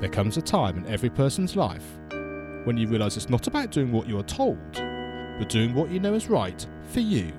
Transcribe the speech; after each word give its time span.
There 0.00 0.10
comes 0.10 0.36
a 0.36 0.42
time 0.42 0.76
in 0.76 0.86
every 0.86 1.08
person's 1.08 1.56
life 1.56 1.98
when 2.64 2.76
you 2.76 2.86
realise 2.86 3.16
it's 3.16 3.30
not 3.30 3.46
about 3.46 3.70
doing 3.70 3.92
what 3.92 4.06
you 4.06 4.18
are 4.18 4.24
told, 4.24 4.58
but 4.74 5.48
doing 5.48 5.74
what 5.74 5.90
you 5.90 6.00
know 6.00 6.12
is 6.12 6.28
right 6.28 6.66
for 6.90 7.00
you. 7.00 7.32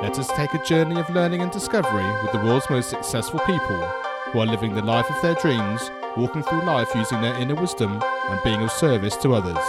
Let 0.00 0.18
us 0.18 0.28
take 0.28 0.54
a 0.54 0.64
journey 0.64 0.98
of 0.98 1.10
learning 1.10 1.42
and 1.42 1.52
discovery 1.52 2.10
with 2.22 2.32
the 2.32 2.38
world's 2.38 2.70
most 2.70 2.88
successful 2.88 3.40
people 3.40 3.76
who 4.32 4.40
are 4.40 4.46
living 4.46 4.74
the 4.74 4.80
life 4.80 5.10
of 5.10 5.20
their 5.20 5.34
dreams, 5.34 5.90
walking 6.16 6.42
through 6.42 6.62
life 6.62 6.94
using 6.94 7.20
their 7.20 7.38
inner 7.38 7.54
wisdom 7.54 8.00
and 8.30 8.40
being 8.44 8.62
of 8.62 8.72
service 8.72 9.16
to 9.18 9.34
others. 9.34 9.62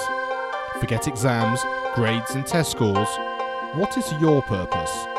Forget 0.80 1.10
exams, 1.10 1.66
grades, 1.96 2.34
and 2.34 2.48
test 2.48 2.71
scores. 2.71 3.10
What 3.74 3.98
is 3.98 4.10
your 4.21 4.42
purpose? 4.44 5.17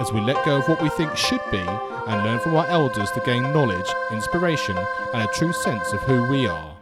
As 0.00 0.12
we 0.12 0.20
let 0.20 0.44
go 0.44 0.56
of 0.56 0.68
what 0.68 0.82
we 0.82 0.88
think 0.88 1.16
should 1.16 1.40
be 1.52 1.58
and 1.58 2.24
learn 2.24 2.40
from 2.40 2.56
our 2.56 2.66
elders 2.66 3.12
to 3.12 3.20
gain 3.20 3.44
knowledge, 3.44 3.86
inspiration, 4.10 4.76
and 4.76 5.22
a 5.22 5.32
true 5.32 5.52
sense 5.52 5.92
of 5.92 6.00
who 6.00 6.24
we 6.24 6.48
are. 6.48 6.76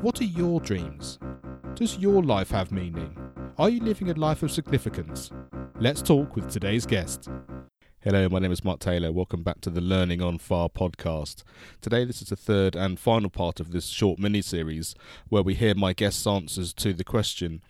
What 0.00 0.20
are 0.20 0.26
your 0.26 0.60
dreams? 0.60 1.18
Does 1.74 1.98
your 1.98 2.22
life 2.22 2.52
have 2.52 2.70
meaning? 2.70 3.16
Are 3.58 3.68
you 3.68 3.80
living 3.80 4.10
a 4.10 4.14
life 4.14 4.44
of 4.44 4.52
significance? 4.52 5.32
Let's 5.80 6.02
talk 6.02 6.36
with 6.36 6.48
today's 6.48 6.86
guest. 6.86 7.28
Hello, 8.02 8.28
my 8.28 8.38
name 8.38 8.52
is 8.52 8.62
Mark 8.62 8.78
Taylor. 8.78 9.10
Welcome 9.10 9.42
back 9.42 9.60
to 9.62 9.70
the 9.70 9.80
Learning 9.80 10.22
on 10.22 10.38
Fire 10.38 10.68
podcast. 10.68 11.42
Today, 11.80 12.04
this 12.04 12.22
is 12.22 12.28
the 12.28 12.36
third 12.36 12.76
and 12.76 12.96
final 12.96 13.28
part 13.28 13.58
of 13.58 13.72
this 13.72 13.86
short 13.86 14.20
mini 14.20 14.40
series 14.40 14.94
where 15.30 15.42
we 15.42 15.54
hear 15.54 15.74
my 15.74 15.92
guest's 15.92 16.28
answers 16.28 16.72
to 16.74 16.92
the 16.92 17.04
question 17.04 17.60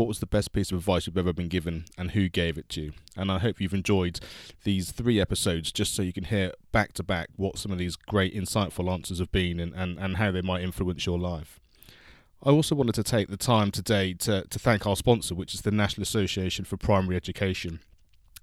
what 0.00 0.08
was 0.08 0.20
the 0.20 0.26
best 0.26 0.54
piece 0.54 0.72
of 0.72 0.78
advice 0.78 1.06
you've 1.06 1.18
ever 1.18 1.34
been 1.34 1.48
given 1.48 1.84
and 1.98 2.12
who 2.12 2.30
gave 2.30 2.56
it 2.56 2.70
to 2.70 2.80
you? 2.80 2.92
And 3.18 3.30
I 3.30 3.38
hope 3.38 3.60
you've 3.60 3.74
enjoyed 3.74 4.18
these 4.64 4.92
three 4.92 5.20
episodes 5.20 5.70
just 5.70 5.94
so 5.94 6.00
you 6.00 6.14
can 6.14 6.24
hear 6.24 6.54
back 6.72 6.94
to 6.94 7.02
back 7.02 7.28
what 7.36 7.58
some 7.58 7.70
of 7.70 7.76
these 7.76 7.96
great, 7.96 8.34
insightful 8.34 8.90
answers 8.90 9.18
have 9.18 9.30
been 9.30 9.60
and, 9.60 9.74
and, 9.74 9.98
and 9.98 10.16
how 10.16 10.30
they 10.30 10.40
might 10.40 10.62
influence 10.62 11.04
your 11.04 11.18
life. 11.18 11.60
I 12.42 12.48
also 12.48 12.74
wanted 12.74 12.94
to 12.94 13.02
take 13.02 13.28
the 13.28 13.36
time 13.36 13.70
today 13.70 14.14
to, 14.14 14.46
to 14.48 14.58
thank 14.58 14.86
our 14.86 14.96
sponsor, 14.96 15.34
which 15.34 15.52
is 15.52 15.60
the 15.60 15.70
National 15.70 16.04
Association 16.04 16.64
for 16.64 16.78
Primary 16.78 17.16
Education. 17.16 17.80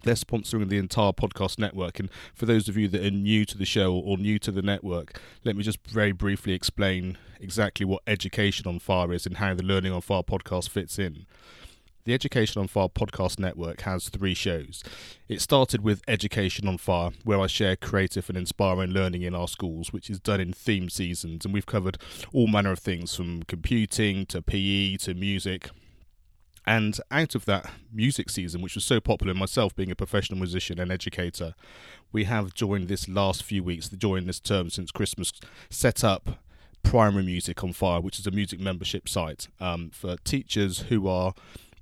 They're 0.08 0.16
sponsoring 0.16 0.70
the 0.70 0.78
entire 0.78 1.12
podcast 1.12 1.60
network. 1.60 2.00
And 2.00 2.10
for 2.34 2.46
those 2.46 2.70
of 2.70 2.78
you 2.78 2.88
that 2.88 3.06
are 3.06 3.12
new 3.12 3.44
to 3.44 3.58
the 3.58 3.66
show 3.66 3.94
or 3.94 4.18
new 4.18 4.40
to 4.40 4.52
the 4.52 4.62
network, 4.62 5.20
let 5.44 5.58
me 5.58 5.64
just 5.64 5.86
very 5.86 6.14
briefly 6.14 6.54
explain 6.54 7.18
exactly 7.42 7.86
what 7.86 8.04
Education 8.08 8.68
on 8.68 8.80
Fire 8.80 9.12
is 9.12 9.26
and 9.26 9.36
how 9.36 9.54
the 9.54 9.64
Learning 9.64 9.92
on 9.92 10.00
Fire 10.00 10.24
podcast 10.24 10.70
fits 10.70 10.98
in. 10.98 11.26
The 12.06 12.14
Education 12.14 12.62
on 12.62 12.70
Fire 12.70 12.88
podcast 12.88 13.38
network 13.38 13.82
has 13.82 14.08
three 14.08 14.34
shows. 14.34 14.82
It 15.28 15.42
started 15.42 15.82
with 15.82 16.02
Education 16.08 16.70
on 16.70 16.78
Fire, 16.78 17.10
where 17.26 17.42
I 17.42 17.48
share 17.48 17.76
creative 17.76 18.30
and 18.30 18.38
inspiring 18.38 18.92
learning 18.92 19.24
in 19.24 19.36
our 19.36 19.50
schools, 19.50 19.92
which 19.92 20.10
is 20.10 20.22
done 20.22 20.40
in 20.40 20.54
theme 20.54 20.88
seasons, 20.88 21.44
and 21.44 21.54
we've 21.54 21.66
covered 21.66 21.98
all 22.32 22.48
manner 22.48 22.72
of 22.72 22.80
things 22.80 23.14
from 23.14 23.44
computing 23.44 24.26
to 24.28 24.42
PE 24.42 24.96
to 25.00 25.14
music. 25.16 25.70
And 26.68 27.00
out 27.12 27.34
of 27.34 27.46
that 27.46 27.72
music 27.94 28.30
season, 28.30 28.62
which 28.62 28.76
was 28.76 28.84
so 28.84 29.00
popular, 29.00 29.34
myself 29.34 29.74
being 29.74 29.90
a 29.90 29.96
professional 29.96 30.38
musician 30.38 30.80
and 30.80 30.92
educator, 30.92 31.56
we 32.12 32.26
have 32.26 32.54
during 32.54 32.88
this 32.88 33.08
last 33.08 33.42
few 33.42 33.64
weeks, 33.64 33.88
during 33.88 34.28
this 34.28 34.42
term 34.42 34.70
since 34.70 34.92
Christmas, 34.92 35.32
set 35.70 36.04
up 36.04 36.42
Primary 36.84 37.24
Music 37.24 37.64
on 37.64 37.72
Fire, 37.72 38.02
which 38.02 38.20
is 38.20 38.28
a 38.28 38.32
music 38.32 38.60
membership 38.60 39.08
site 39.08 39.48
um, 39.62 39.92
for 39.92 40.18
teachers 40.26 40.80
who 40.90 41.08
are 41.08 41.34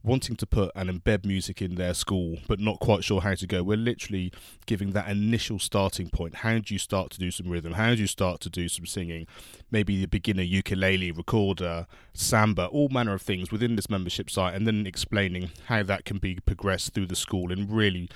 wanting 0.06 0.36
to 0.36 0.46
put 0.46 0.72
and 0.76 0.90
embed 0.90 1.26
music 1.26 1.62
in 1.62 1.76
their 1.76 1.94
school 1.94 2.38
but 2.48 2.60
not 2.60 2.80
quite 2.80 3.04
sure 3.04 3.22
how 3.22 3.34
to 3.34 3.48
go. 3.48 3.64
We're 3.64 3.78
literally 3.78 4.32
giving 4.66 4.92
that 4.92 5.08
initial 5.08 5.60
starting 5.60 6.10
point. 6.10 6.36
How 6.36 6.60
do 6.60 6.74
you 6.74 6.80
start 6.80 7.10
to 7.12 7.20
do 7.20 7.32
some 7.32 7.50
rhythm? 7.50 7.74
How 7.74 7.96
do 7.96 8.02
you 8.02 8.08
start 8.08 8.40
to 8.42 8.50
do 8.50 8.70
some 8.70 8.86
singing? 8.86 9.28
Maybe 9.72 10.00
the 10.00 10.08
beginner 10.08 10.44
ukulele 10.44 11.12
recorder 11.12 11.88
samba 12.14 12.68
all 12.68 12.90
manner 12.90 13.14
of 13.14 13.22
things 13.22 13.52
within 13.52 13.76
this 13.76 13.90
membership 13.90 14.30
site 14.30 14.54
and 14.54 14.68
then 14.68 14.86
explaining 14.86 15.50
how 15.66 15.84
that 15.84 16.06
can 16.06 16.18
be 16.18 16.36
progressed 16.46 16.94
through 16.94 17.08
the 17.08 17.16
school 17.16 17.52
and 17.52 17.72
really 17.72 18.10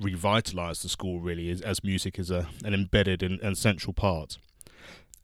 revitalize 0.00 0.82
the 0.82 0.88
school 0.88 1.20
really 1.20 1.50
as, 1.50 1.60
as 1.60 1.82
music 1.82 2.18
is 2.18 2.30
a, 2.30 2.46
an 2.64 2.74
embedded 2.74 3.22
and, 3.22 3.40
and 3.40 3.58
central 3.58 3.92
part. 3.92 4.38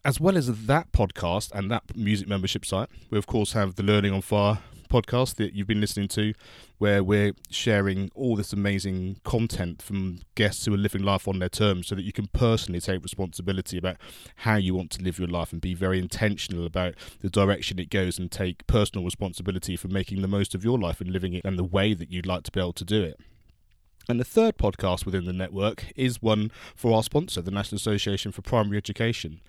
As 0.04 0.20
well 0.20 0.36
as 0.36 0.66
that 0.66 0.92
podcast 0.92 1.50
and 1.52 1.70
that 1.70 1.96
music 1.96 2.28
membership 2.28 2.64
site, 2.64 2.88
we 3.10 3.18
of 3.18 3.26
course 3.26 3.52
have 3.52 3.74
the 3.74 3.82
Learning 3.82 4.12
on 4.12 4.22
Fire 4.22 4.58
podcast 4.88 5.36
that 5.36 5.54
you've 5.54 5.66
been 5.66 5.80
listening 5.80 6.08
to, 6.08 6.34
where 6.78 7.02
we're 7.02 7.32
sharing 7.50 8.10
all 8.14 8.36
this 8.36 8.52
amazing 8.52 9.18
content 9.24 9.82
from 9.82 10.20
guests 10.34 10.64
who 10.64 10.74
are 10.74 10.78
living 10.78 11.02
life 11.02 11.28
on 11.28 11.38
their 11.38 11.48
terms 11.48 11.86
so 11.88 11.94
that 11.94 12.02
you 12.02 12.12
can 12.12 12.28
personally 12.28 12.80
take 12.80 13.02
responsibility 13.02 13.78
about 13.78 13.96
how 14.36 14.56
you 14.56 14.74
want 14.74 14.90
to 14.92 15.02
live 15.02 15.18
your 15.18 15.28
life 15.28 15.52
and 15.52 15.60
be 15.60 15.74
very 15.74 15.98
intentional 15.98 16.66
about 16.66 16.94
the 17.20 17.30
direction 17.30 17.78
it 17.78 17.90
goes 17.90 18.18
and 18.18 18.30
take 18.30 18.66
personal 18.66 19.04
responsibility 19.04 19.76
for 19.76 19.88
making 19.88 20.22
the 20.22 20.28
most 20.28 20.54
of 20.54 20.64
your 20.64 20.78
life 20.78 21.00
and 21.00 21.10
living 21.10 21.34
it 21.34 21.44
in 21.44 21.56
the 21.56 21.64
way 21.64 21.94
that 21.94 22.10
you'd 22.10 22.26
like 22.26 22.42
to 22.44 22.52
be 22.52 22.60
able 22.60 22.72
to 22.72 22.84
do 22.84 23.02
it. 23.02 23.18
And 24.10 24.18
the 24.18 24.24
third 24.24 24.56
podcast 24.56 25.04
within 25.04 25.26
the 25.26 25.34
network 25.34 25.92
is 25.94 26.22
one 26.22 26.50
for 26.74 26.94
our 26.94 27.02
sponsor, 27.02 27.42
the 27.42 27.50
National 27.50 27.76
Association 27.76 28.32
for 28.32 28.40
Primary 28.40 28.78
Education. 28.78 29.42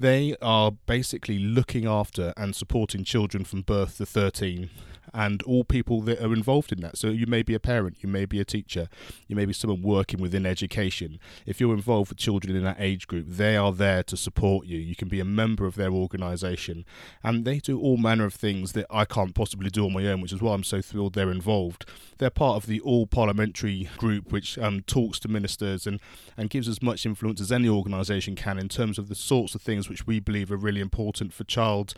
They 0.00 0.36
are 0.40 0.70
basically 0.70 1.40
looking 1.40 1.86
after 1.86 2.32
and 2.36 2.54
supporting 2.54 3.02
children 3.02 3.44
from 3.44 3.62
birth 3.62 3.96
to 3.98 4.06
13 4.06 4.70
and 5.14 5.42
all 5.42 5.64
people 5.64 6.00
that 6.02 6.20
are 6.20 6.32
involved 6.32 6.72
in 6.72 6.80
that. 6.80 6.96
So 6.96 7.08
you 7.08 7.26
may 7.26 7.42
be 7.42 7.54
a 7.54 7.60
parent, 7.60 7.98
you 8.00 8.08
may 8.08 8.24
be 8.24 8.40
a 8.40 8.44
teacher, 8.44 8.88
you 9.26 9.36
may 9.36 9.44
be 9.44 9.52
someone 9.52 9.82
working 9.82 10.20
within 10.20 10.46
education. 10.46 11.18
If 11.46 11.60
you're 11.60 11.74
involved 11.74 12.10
with 12.10 12.18
children 12.18 12.56
in 12.56 12.64
that 12.64 12.76
age 12.78 13.06
group, 13.06 13.26
they 13.28 13.56
are 13.56 13.72
there 13.72 14.02
to 14.04 14.16
support 14.16 14.66
you. 14.66 14.78
You 14.78 14.96
can 14.96 15.08
be 15.08 15.20
a 15.20 15.24
member 15.24 15.66
of 15.66 15.74
their 15.74 15.90
organisation, 15.90 16.84
and 17.22 17.44
they 17.44 17.58
do 17.58 17.80
all 17.80 17.96
manner 17.96 18.24
of 18.24 18.34
things 18.34 18.72
that 18.72 18.86
I 18.90 19.04
can't 19.04 19.34
possibly 19.34 19.70
do 19.70 19.84
on 19.84 19.92
my 19.92 20.06
own, 20.06 20.20
which 20.20 20.32
is 20.32 20.40
why 20.40 20.54
I'm 20.54 20.64
so 20.64 20.80
thrilled 20.80 21.14
they're 21.14 21.30
involved. 21.30 21.84
They're 22.18 22.30
part 22.30 22.56
of 22.56 22.66
the 22.66 22.80
All 22.80 23.06
Parliamentary 23.06 23.88
Group, 23.96 24.32
which 24.32 24.58
um, 24.58 24.82
talks 24.82 25.18
to 25.20 25.28
ministers 25.28 25.86
and, 25.86 26.00
and 26.36 26.50
gives 26.50 26.68
as 26.68 26.82
much 26.82 27.06
influence 27.06 27.40
as 27.40 27.52
any 27.52 27.68
organisation 27.68 28.34
can 28.34 28.58
in 28.58 28.68
terms 28.68 28.98
of 28.98 29.08
the 29.08 29.14
sorts 29.14 29.54
of 29.54 29.62
things 29.62 29.88
which 29.88 30.06
we 30.06 30.20
believe 30.20 30.50
are 30.50 30.56
really 30.56 30.80
important 30.80 31.32
for 31.32 31.44
child 31.44 31.94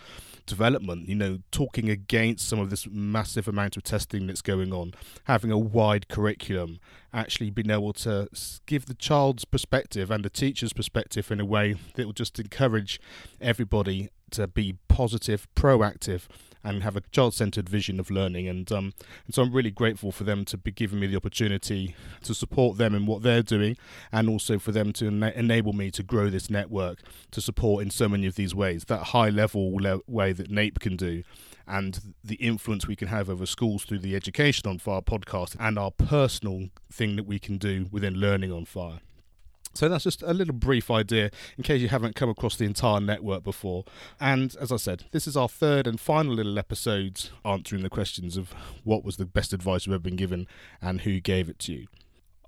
development. 0.46 1.08
You 1.08 1.14
know, 1.14 1.38
talking 1.50 1.88
against 1.88 2.48
some 2.48 2.58
of 2.58 2.70
this 2.70 2.86
massive 2.90 3.48
amount 3.48 3.76
of 3.76 3.82
testing 3.82 4.26
that's 4.26 4.42
going 4.42 4.72
on, 4.72 4.94
having 5.24 5.50
a 5.50 5.58
wide 5.58 6.08
curriculum, 6.08 6.80
actually 7.12 7.50
being 7.50 7.70
able 7.70 7.92
to 7.92 8.28
give 8.66 8.86
the 8.86 8.94
child's 8.94 9.44
perspective 9.44 10.10
and 10.10 10.24
the 10.24 10.30
teacher's 10.30 10.72
perspective 10.72 11.30
in 11.30 11.40
a 11.40 11.44
way 11.44 11.74
that 11.94 12.06
will 12.06 12.12
just 12.12 12.38
encourage 12.38 13.00
everybody 13.40 14.08
to 14.30 14.46
be 14.46 14.76
positive, 14.88 15.48
proactive, 15.56 16.22
and 16.62 16.82
have 16.82 16.96
a 16.96 17.00
child-centered 17.12 17.68
vision 17.68 17.98
of 17.98 18.10
learning. 18.10 18.48
And 18.48 18.70
um, 18.72 18.92
and 19.26 19.34
so 19.34 19.42
I'm 19.42 19.52
really 19.52 19.70
grateful 19.70 20.12
for 20.12 20.24
them 20.24 20.44
to 20.46 20.56
be 20.56 20.70
giving 20.70 21.00
me 21.00 21.06
the 21.06 21.16
opportunity 21.16 21.94
to 22.22 22.34
support 22.34 22.78
them 22.78 22.94
in 22.94 23.06
what 23.06 23.22
they're 23.22 23.42
doing, 23.42 23.76
and 24.12 24.28
also 24.28 24.58
for 24.58 24.72
them 24.72 24.92
to 24.94 25.06
ena- 25.06 25.32
enable 25.34 25.72
me 25.72 25.90
to 25.92 26.02
grow 26.02 26.30
this 26.30 26.50
network 26.50 27.00
to 27.30 27.40
support 27.40 27.82
in 27.82 27.90
so 27.90 28.08
many 28.08 28.26
of 28.26 28.34
these 28.34 28.54
ways. 28.54 28.84
That 28.84 29.04
high-level 29.04 29.76
le- 29.76 30.00
way 30.06 30.32
that 30.32 30.50
NAPE 30.50 30.80
can 30.80 30.96
do, 30.96 31.22
and 31.66 32.14
the 32.22 32.36
influence 32.36 32.86
we 32.86 32.96
can 32.96 33.08
have 33.08 33.30
over 33.30 33.46
schools 33.46 33.84
through 33.84 34.00
the 34.00 34.14
Education 34.16 34.68
on 34.68 34.78
Fire 34.78 35.00
podcast, 35.00 35.56
and 35.58 35.78
our 35.78 35.90
personal 35.90 36.68
thing 36.92 37.16
that 37.16 37.26
we 37.26 37.38
can 37.38 37.58
do 37.58 37.86
within 37.90 38.14
Learning 38.14 38.52
on 38.52 38.64
Fire. 38.64 39.00
So 39.74 39.88
that's 39.88 40.04
just 40.04 40.22
a 40.22 40.34
little 40.34 40.54
brief 40.54 40.90
idea 40.90 41.30
in 41.56 41.62
case 41.62 41.80
you 41.80 41.88
haven't 41.88 42.16
come 42.16 42.28
across 42.28 42.56
the 42.56 42.64
entire 42.64 43.00
network 43.00 43.44
before. 43.44 43.84
And 44.20 44.54
as 44.60 44.72
I 44.72 44.76
said, 44.76 45.04
this 45.12 45.26
is 45.26 45.36
our 45.36 45.48
third 45.48 45.86
and 45.86 46.00
final 46.00 46.34
little 46.34 46.58
episode 46.58 47.30
answering 47.44 47.82
the 47.82 47.90
questions 47.90 48.36
of 48.36 48.52
what 48.84 49.04
was 49.04 49.16
the 49.16 49.26
best 49.26 49.52
advice 49.52 49.86
you've 49.86 49.94
ever 49.94 50.00
been 50.00 50.16
given 50.16 50.46
and 50.82 51.02
who 51.02 51.20
gave 51.20 51.48
it 51.48 51.58
to 51.60 51.72
you. 51.72 51.86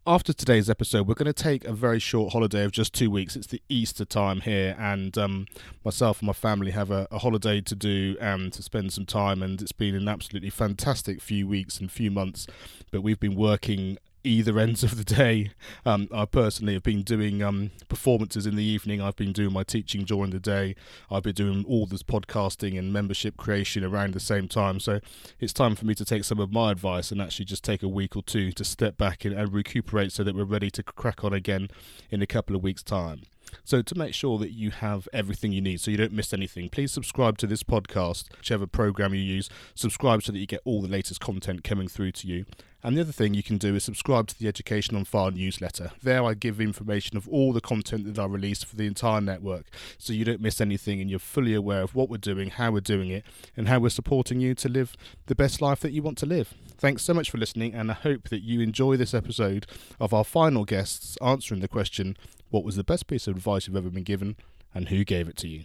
After 0.05 0.33
today's 0.33 0.69
episode, 0.69 1.06
we're 1.06 1.15
going 1.15 1.33
to 1.33 1.33
take 1.33 1.65
a 1.65 1.72
very 1.72 2.00
short 2.00 2.33
holiday 2.33 2.65
of 2.65 2.72
just 2.72 2.93
two 2.93 3.09
weeks. 3.09 3.37
It's 3.37 3.47
the 3.47 3.63
Easter 3.68 4.04
time 4.04 4.41
here, 4.41 4.75
and 4.77 5.16
um, 5.16 5.47
myself 5.84 6.18
and 6.18 6.27
my 6.27 6.33
family 6.33 6.72
have 6.72 6.91
a, 6.91 7.07
a 7.13 7.21
holiday 7.21 7.60
to 7.60 7.77
do 7.77 8.16
and 8.21 8.53
to 8.53 8.65
spend 8.65 8.92
some 8.92 9.07
time. 9.07 9.45
And 9.45 9.63
it's 9.63 9.71
been 9.71 9.95
an 9.95 10.09
absolutely 10.09 10.51
fantastic 10.51 11.22
few 11.22 11.47
weeks 11.47 11.78
and 11.78 11.89
few 11.89 12.10
months. 12.10 12.48
But 12.91 13.03
we've 13.03 13.21
been 13.21 13.36
working 13.36 13.97
either 14.24 14.59
ends 14.59 14.83
of 14.83 14.97
the 14.97 15.04
day. 15.04 15.51
Um, 15.84 16.09
I 16.13 16.24
personally 16.24 16.74
have 16.74 16.83
been 16.83 17.03
doing 17.03 17.42
um, 17.42 17.71
performances 17.89 18.47
in 18.47 18.57
the 18.57 18.65
evening. 18.65 19.01
I've 19.01 19.16
been 19.16 19.33
doing 19.33 19.53
my 19.53 19.63
teaching 19.63 20.04
during 20.04 20.30
the 20.30 20.41
day. 20.41 20.74
I've 21.10 21.22
been 21.22 21.34
doing 21.34 21.65
all 21.69 21.86
this 21.86 22.03
podcasting 22.03 22.78
and 22.78 22.92
membership 22.92 23.36
creation 23.36 23.84
around 23.84 24.15
the 24.15 24.21
same 24.21 24.48
time. 24.48 24.80
So 24.80 25.01
it's 25.41 25.53
time 25.53 25.74
for 25.74 25.86
me 25.86 25.95
to 25.95 26.04
take 26.04 26.24
some 26.24 26.39
of 26.39 26.53
my 26.53 26.71
advice 26.72 27.10
and 27.10 27.21
actually 27.21 27.47
just 27.47 27.65
take 27.65 27.83
a 27.83 27.89
week 27.89 28.16
or 28.16 28.22
two 28.22 28.53
to 28.53 28.65
step 28.65 28.97
back 28.97 29.24
and, 29.24 29.34
and 29.34 29.53
recuperate 29.53 30.13
so 30.13 30.25
that 30.25 30.34
we're 30.34 30.45
ready 30.45 30.71
to 30.71 30.83
crack 30.83 31.25
on 31.25 31.33
again 31.33 31.68
in 32.10 32.22
a 32.22 32.27
couple 32.27 32.57
of 32.57 32.63
weeks' 32.63 32.83
time. 32.83 33.22
So, 33.65 33.83
to 33.83 33.95
make 33.95 34.15
sure 34.15 34.39
that 34.39 34.53
you 34.53 34.71
have 34.71 35.09
everything 35.13 35.53
you 35.53 35.60
need 35.60 35.80
so 35.80 35.91
you 35.91 35.97
don't 35.97 36.13
miss 36.13 36.33
anything, 36.33 36.68
please 36.68 36.91
subscribe 36.91 37.39
to 37.39 37.47
this 37.47 37.63
podcast, 37.63 38.34
whichever 38.36 38.66
program 38.66 39.15
you 39.15 39.21
use. 39.21 39.51
Subscribe 39.75 40.22
so 40.22 40.33
that 40.33 40.39
you 40.39 40.47
get 40.47 40.63
all 40.65 40.80
the 40.80 40.89
latest 40.89 41.21
content 41.21 41.63
coming 41.63 41.89
through 41.89 42.13
to 42.13 42.27
you. 42.27 42.47
And 42.84 42.96
the 42.96 43.02
other 43.02 43.12
thing 43.12 43.34
you 43.34 43.44
can 43.44 43.58
do 43.58 43.76
is 43.76 43.84
subscribe 43.84 44.26
to 44.28 44.38
the 44.38 44.48
Education 44.48 44.96
on 44.96 45.04
Fire 45.04 45.30
newsletter. 45.30 45.92
There 46.02 46.24
I 46.24 46.34
give 46.34 46.60
information 46.60 47.16
of 47.16 47.28
all 47.28 47.52
the 47.52 47.60
content 47.60 48.12
that 48.12 48.20
I 48.20 48.26
release 48.26 48.64
for 48.64 48.74
the 48.74 48.86
entire 48.86 49.20
network 49.20 49.66
so 49.98 50.12
you 50.12 50.24
don't 50.24 50.40
miss 50.40 50.60
anything 50.60 51.00
and 51.00 51.08
you're 51.08 51.20
fully 51.20 51.54
aware 51.54 51.82
of 51.82 51.94
what 51.94 52.10
we're 52.10 52.16
doing, 52.16 52.50
how 52.50 52.72
we're 52.72 52.80
doing 52.80 53.10
it, 53.10 53.24
and 53.56 53.68
how 53.68 53.78
we're 53.78 53.88
supporting 53.90 54.40
you 54.40 54.54
to 54.56 54.68
live 54.68 54.96
the 55.26 55.36
best 55.36 55.62
life 55.62 55.78
that 55.80 55.92
you 55.92 56.02
want 56.02 56.18
to 56.18 56.26
live. 56.26 56.54
Thanks 56.76 57.02
so 57.02 57.14
much 57.14 57.30
for 57.30 57.38
listening, 57.38 57.72
and 57.74 57.90
I 57.90 57.94
hope 57.94 58.28
that 58.30 58.42
you 58.42 58.60
enjoy 58.60 58.96
this 58.96 59.14
episode 59.14 59.66
of 60.00 60.12
our 60.12 60.24
final 60.24 60.64
guests 60.64 61.16
answering 61.22 61.60
the 61.60 61.68
question 61.68 62.16
what 62.50 62.64
was 62.64 62.76
the 62.76 62.84
best 62.84 63.06
piece 63.06 63.28
of 63.28 63.36
advice 63.36 63.66
you've 63.66 63.76
ever 63.76 63.90
been 63.90 64.02
given, 64.02 64.36
and 64.74 64.88
who 64.88 65.04
gave 65.04 65.28
it 65.28 65.36
to 65.38 65.48
you? 65.48 65.64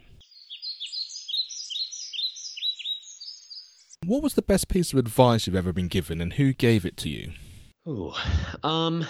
What 4.06 4.22
was 4.24 4.36
the 4.36 4.42
best 4.42 4.68
piece 4.68 4.94
of 4.94 5.00
advice 5.00 5.48
you've 5.48 5.56
ever 5.56 5.74
been 5.74 5.88
given, 5.88 6.22
and 6.22 6.34
who 6.34 6.54
gave 6.54 6.86
it 6.86 6.98
to 6.98 7.10
you? 7.10 7.32
Ooh, 7.88 8.14
um, 8.64 9.06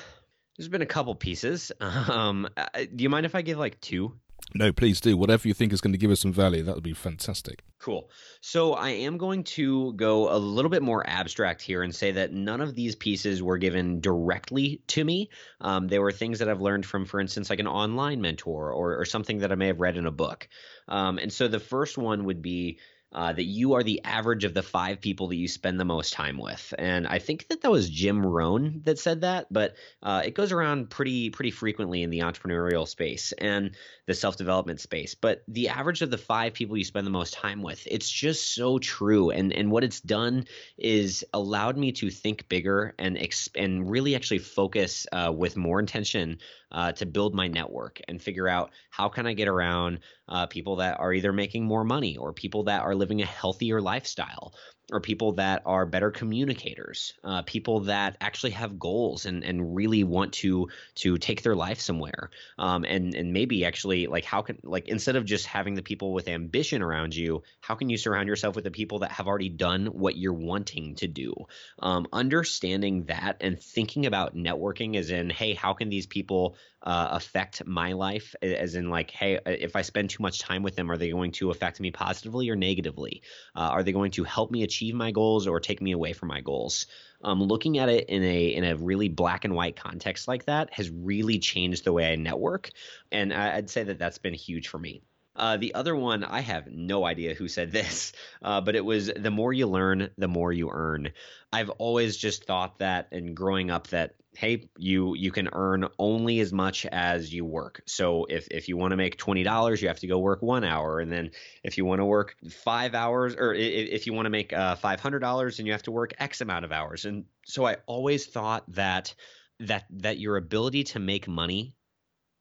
there's 0.57 0.69
been 0.69 0.81
a 0.81 0.88
couple 0.88 1.13
pieces. 1.16 1.72
Um, 1.81 2.48
uh, 2.56 2.66
do 2.74 3.04
you 3.04 3.10
mind 3.10 3.25
if 3.25 3.36
I 3.36 3.42
give 3.42 3.57
like 3.57 3.80
two? 3.81 4.18
No, 4.56 4.72
please 4.72 5.01
do. 5.01 5.18
Whatever 5.18 5.48
you 5.48 5.54
think 5.54 5.74
is 5.74 5.81
going 5.81 5.92
to 5.92 5.98
give 5.98 6.10
us 6.10 6.22
some 6.22 6.31
value, 6.31 6.63
that 6.63 6.74
would 6.74 6.84
be 6.84 6.94
fantastic. 6.94 7.63
Cool. 7.80 8.10
So 8.42 8.74
I 8.74 8.89
am 8.89 9.18
going 9.18 9.44
to 9.44 9.94
go 9.94 10.34
a 10.34 10.38
little 10.38 10.69
bit 10.69 10.81
more 10.81 11.07
abstract 11.07 11.62
here 11.62 11.83
and 11.83 11.94
say 11.94 12.12
that 12.13 12.31
none 12.31 12.62
of 12.62 12.74
these 12.74 12.95
pieces 12.95 13.44
were 13.44 13.57
given 13.57 14.00
directly 14.00 14.81
to 14.88 15.04
me. 15.04 15.30
Um, 15.60 15.88
they 15.88 16.00
were 16.00 16.12
things 16.12 16.40
that 16.40 16.50
I've 16.50 16.62
learned 16.62 16.86
from, 16.86 17.06
for 17.06 17.19
instance, 17.19 17.50
like 17.50 17.60
an 17.60 17.68
online 17.68 18.22
mentor 18.22 18.72
or, 18.72 19.00
or 19.00 19.06
something 19.06 19.40
that 19.40 19.51
I 19.51 19.56
may 19.56 19.68
have 19.68 19.81
read 19.81 19.98
in 19.98 20.06
a 20.06 20.12
book. 20.12 20.48
Um, 20.88 21.18
and 21.18 21.31
so 21.31 21.48
the 21.48 21.60
first 21.60 21.98
one 21.98 22.24
would 22.25 22.42
be 22.42 22.80
uh, 23.13 23.31
that 23.31 23.45
you 23.45 23.74
are 23.74 23.83
the 23.83 24.01
average 24.04 24.44
of 24.44 24.54
the 24.54 24.62
five 24.62 25.00
people 25.00 25.27
that 25.27 25.38
you 25.38 25.48
spend 25.48 25.80
the 25.80 25.86
most 25.86 26.13
time 26.13 26.38
with. 26.38 26.74
And 26.77 27.07
I 27.07 27.19
think 27.19 27.48
that 27.48 27.62
that 27.62 27.71
was 27.71 27.89
Jim 27.89 28.25
Rohn 28.25 28.81
that 28.83 29.00
said 29.00 29.21
that, 29.21 29.48
but 29.51 29.75
uh, 30.04 30.24
it 30.25 30.33
goes 30.33 30.51
around 30.51 30.89
pretty 30.89 31.30
pretty 31.30 31.51
frequently 31.51 32.04
in 32.04 32.09
the 32.09 32.19
entrepreneurial 32.19 32.88
space 32.88 33.31
and 33.33 33.75
the 34.07 34.13
self 34.13 34.36
development 34.36 34.81
space. 34.81 35.15
But 35.15 35.44
the 35.48 35.69
average 35.69 36.01
of 36.01 36.12
the 36.12 36.18
five 36.18 36.54
people 36.54 36.77
you 36.77 36.83
spend 36.83 37.07
the 37.07 37.12
most 37.12 37.33
time 37.33 37.62
with, 37.62 37.88
it's 37.89 38.09
just 38.09 38.54
so 38.54 38.77
true. 38.77 39.31
And 39.31 39.54
and 39.54 39.71
what 39.71 39.83
it's 39.83 40.01
done 40.01 40.45
is 40.77 41.25
allowed 41.33 41.77
me 41.77 41.94
to 41.94 42.09
think 42.09 42.50
bigger 42.50 42.94
and 43.00 43.15
exp- 43.15 43.56
and 43.56 43.89
really 43.89 44.15
actually 44.15 44.39
focus 44.39 45.07
uh, 45.13 45.31
with 45.36 45.56
more 45.56 45.80
intention 45.80 46.39
uh, 46.71 46.92
to 46.94 47.06
build 47.06 47.33
my 47.33 47.48
network 47.48 48.01
and 48.07 48.21
figure 48.21 48.48
out 48.48 48.71
how 48.89 49.07
can 49.07 49.25
I 49.25 49.33
get 49.33 49.48
around 49.48 50.00
uh, 50.30 50.46
people 50.48 50.78
that 50.78 51.00
are 51.00 51.14
either 51.14 51.34
making 51.34 51.66
more 51.66 51.84
money 51.84 52.18
or 52.18 52.34
people 52.34 52.64
that 52.64 52.82
are 52.82 52.96
living 52.96 53.22
a 53.22 53.26
healthier 53.26 53.82
lifestyle 53.82 54.54
or 54.92 55.02
people 55.02 55.34
that 55.34 55.62
are 55.66 55.86
better 55.86 56.12
communicators, 56.12 57.14
uh, 57.24 57.42
people 57.42 57.82
that 57.82 58.16
actually 58.22 58.52
have 58.52 58.80
goals 58.80 59.26
and, 59.26 59.44
and 59.44 59.76
really 59.76 60.04
want 60.06 60.32
to 60.32 60.70
to 60.96 61.18
take 61.18 61.42
their 61.42 61.56
life 61.56 61.82
somewhere, 61.82 62.30
um, 62.58 62.86
and 62.86 63.14
and 63.14 63.34
maybe 63.34 63.66
actually 63.66 64.08
like 64.08 64.24
how 64.24 64.42
can 64.42 64.58
like 64.64 64.88
instead 64.88 65.18
of 65.18 65.26
just 65.26 65.46
having 65.46 65.76
the 65.76 65.82
people 65.82 66.14
with 66.14 66.30
ambition 66.30 66.82
around 66.82 67.14
you, 67.14 67.44
how 67.60 67.76
can 67.76 67.90
you 67.90 67.98
surround 67.98 68.30
yourself 68.30 68.56
with 68.56 68.64
the 68.64 68.72
people 68.72 69.00
that 69.00 69.12
have 69.12 69.28
already 69.28 69.50
done 69.50 69.88
what 69.88 70.16
you're 70.16 70.34
wanting 70.34 70.96
to 70.96 71.08
do? 71.08 71.34
Um, 71.80 72.08
understanding 72.14 73.06
that 73.06 73.38
and 73.42 73.62
thinking 73.62 74.06
about 74.06 74.36
networking 74.36 74.96
as 74.96 75.12
in, 75.12 75.30
hey, 75.30 75.54
how 75.54 75.74
can 75.74 75.90
these 75.90 76.08
people 76.08 76.56
uh, 76.88 77.10
affect 77.12 77.66
my 77.66 77.92
life 77.92 78.34
as 78.42 78.75
in 78.75 78.89
like 78.89 79.12
hey 79.12 79.38
if 79.45 79.75
i 79.75 79.81
spend 79.81 80.10
too 80.10 80.24
much 80.24 80.39
time 80.39 80.63
with 80.63 80.78
them 80.78 80.89
are 80.89 80.95
they 80.95 81.10
going 81.10 81.34
to 81.34 81.51
affect 81.51 81.81
me 81.81 81.92
positively 81.92 82.50
or 82.50 82.56
negatively? 82.56 83.22
Uh, 83.56 83.60
are 83.60 83.84
they 83.84 83.92
going 83.92 84.12
to 84.12 84.24
help 84.24 84.51
me 84.51 84.63
achieve 84.63 84.95
my 84.95 85.12
goals 85.12 85.48
or 85.48 85.60
take 85.60 85.81
me 85.81 85.92
away 85.92 86.13
from 86.13 86.30
my 86.30 86.39
goals? 86.39 86.88
Um, 87.25 87.44
looking 87.44 87.78
at 87.78 87.89
it 87.89 88.07
in 88.07 88.24
a 88.24 88.48
in 88.48 88.63
a 88.63 88.78
really 88.78 89.10
black 89.10 89.44
and 89.44 89.54
white 89.54 89.75
context 89.75 90.30
like 90.30 90.45
that 90.45 90.74
has 90.74 90.89
really 90.89 91.39
changed 91.39 91.84
the 91.84 91.92
way 91.92 92.13
i 92.13 92.16
network 92.16 92.69
and 93.12 93.33
i'd 93.33 93.69
say 93.69 93.83
that 93.83 94.00
that's 94.00 94.19
been 94.19 94.33
huge 94.33 94.69
for 94.69 94.80
me. 94.80 95.01
Uh, 95.38 95.56
the 95.56 95.75
other 95.75 95.95
one, 95.95 96.24
I 96.24 96.40
have 96.40 96.68
no 96.68 97.06
idea 97.06 97.36
who 97.36 97.48
said 97.48 97.72
this, 97.80 98.12
uh, 98.42 98.62
but 98.62 98.75
it 98.75 98.83
was 98.83 99.12
the 99.16 99.31
more 99.31 99.54
you 99.54 99.68
learn, 99.68 100.10
the 100.18 100.28
more 100.28 100.51
you 100.51 100.69
earn. 100.72 101.12
I've 101.54 101.69
always 101.69 102.18
just 102.18 102.45
thought 102.45 102.80
that, 102.80 103.07
and 103.12 103.36
growing 103.36 103.69
up, 103.69 103.88
that 103.88 104.16
hey, 104.38 104.69
you 104.78 105.16
you 105.16 105.31
can 105.31 105.50
earn 105.51 105.88
only 105.98 106.39
as 106.42 106.54
much 106.54 106.86
as 106.86 107.34
you 107.34 107.44
work. 107.44 107.81
So 107.88 108.25
if 108.30 108.48
if 108.51 108.69
you 108.69 108.78
want 108.78 108.92
to 108.92 108.98
make 108.98 109.18
twenty 109.18 109.42
dollars, 109.42 109.81
you 109.81 109.88
have 109.88 110.00
to 110.01 110.07
go 110.07 110.19
work 110.19 110.44
one 110.44 110.63
hour, 110.63 111.00
and 111.00 111.12
then 111.12 111.31
if 111.63 111.78
you 111.80 111.86
want 111.86 112.01
to 112.01 112.06
work 112.06 112.36
five 112.51 112.94
hours, 112.94 113.36
or 113.36 113.56
if 113.56 114.06
you 114.06 114.13
want 114.13 114.28
to 114.28 114.30
make 114.30 114.54
uh, 114.54 114.75
five 114.75 115.00
hundred 115.00 115.19
dollars, 115.19 115.57
and 115.57 115.66
you 115.66 115.74
have 115.74 115.84
to 115.84 115.92
work 115.92 116.13
X 116.19 116.42
amount 116.42 116.66
of 116.66 116.72
hours. 116.72 117.06
And 117.06 117.25
so 117.45 117.66
I 117.66 117.78
always 117.88 118.28
thought 118.28 118.63
that 118.74 119.16
that 119.62 119.86
that 119.89 120.19
your 120.19 120.38
ability 120.38 120.83
to 120.83 121.00
make 121.00 121.28
money 121.28 121.74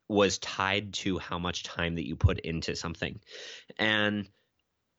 was 0.06 0.37
tied 0.38 0.92
to 0.92 1.19
how 1.19 1.38
much 1.38 1.62
time 1.62 1.94
that 1.94 2.06
you 2.06 2.14
put 2.14 2.40
into 2.40 2.76
something, 2.76 3.19
and 3.78 4.28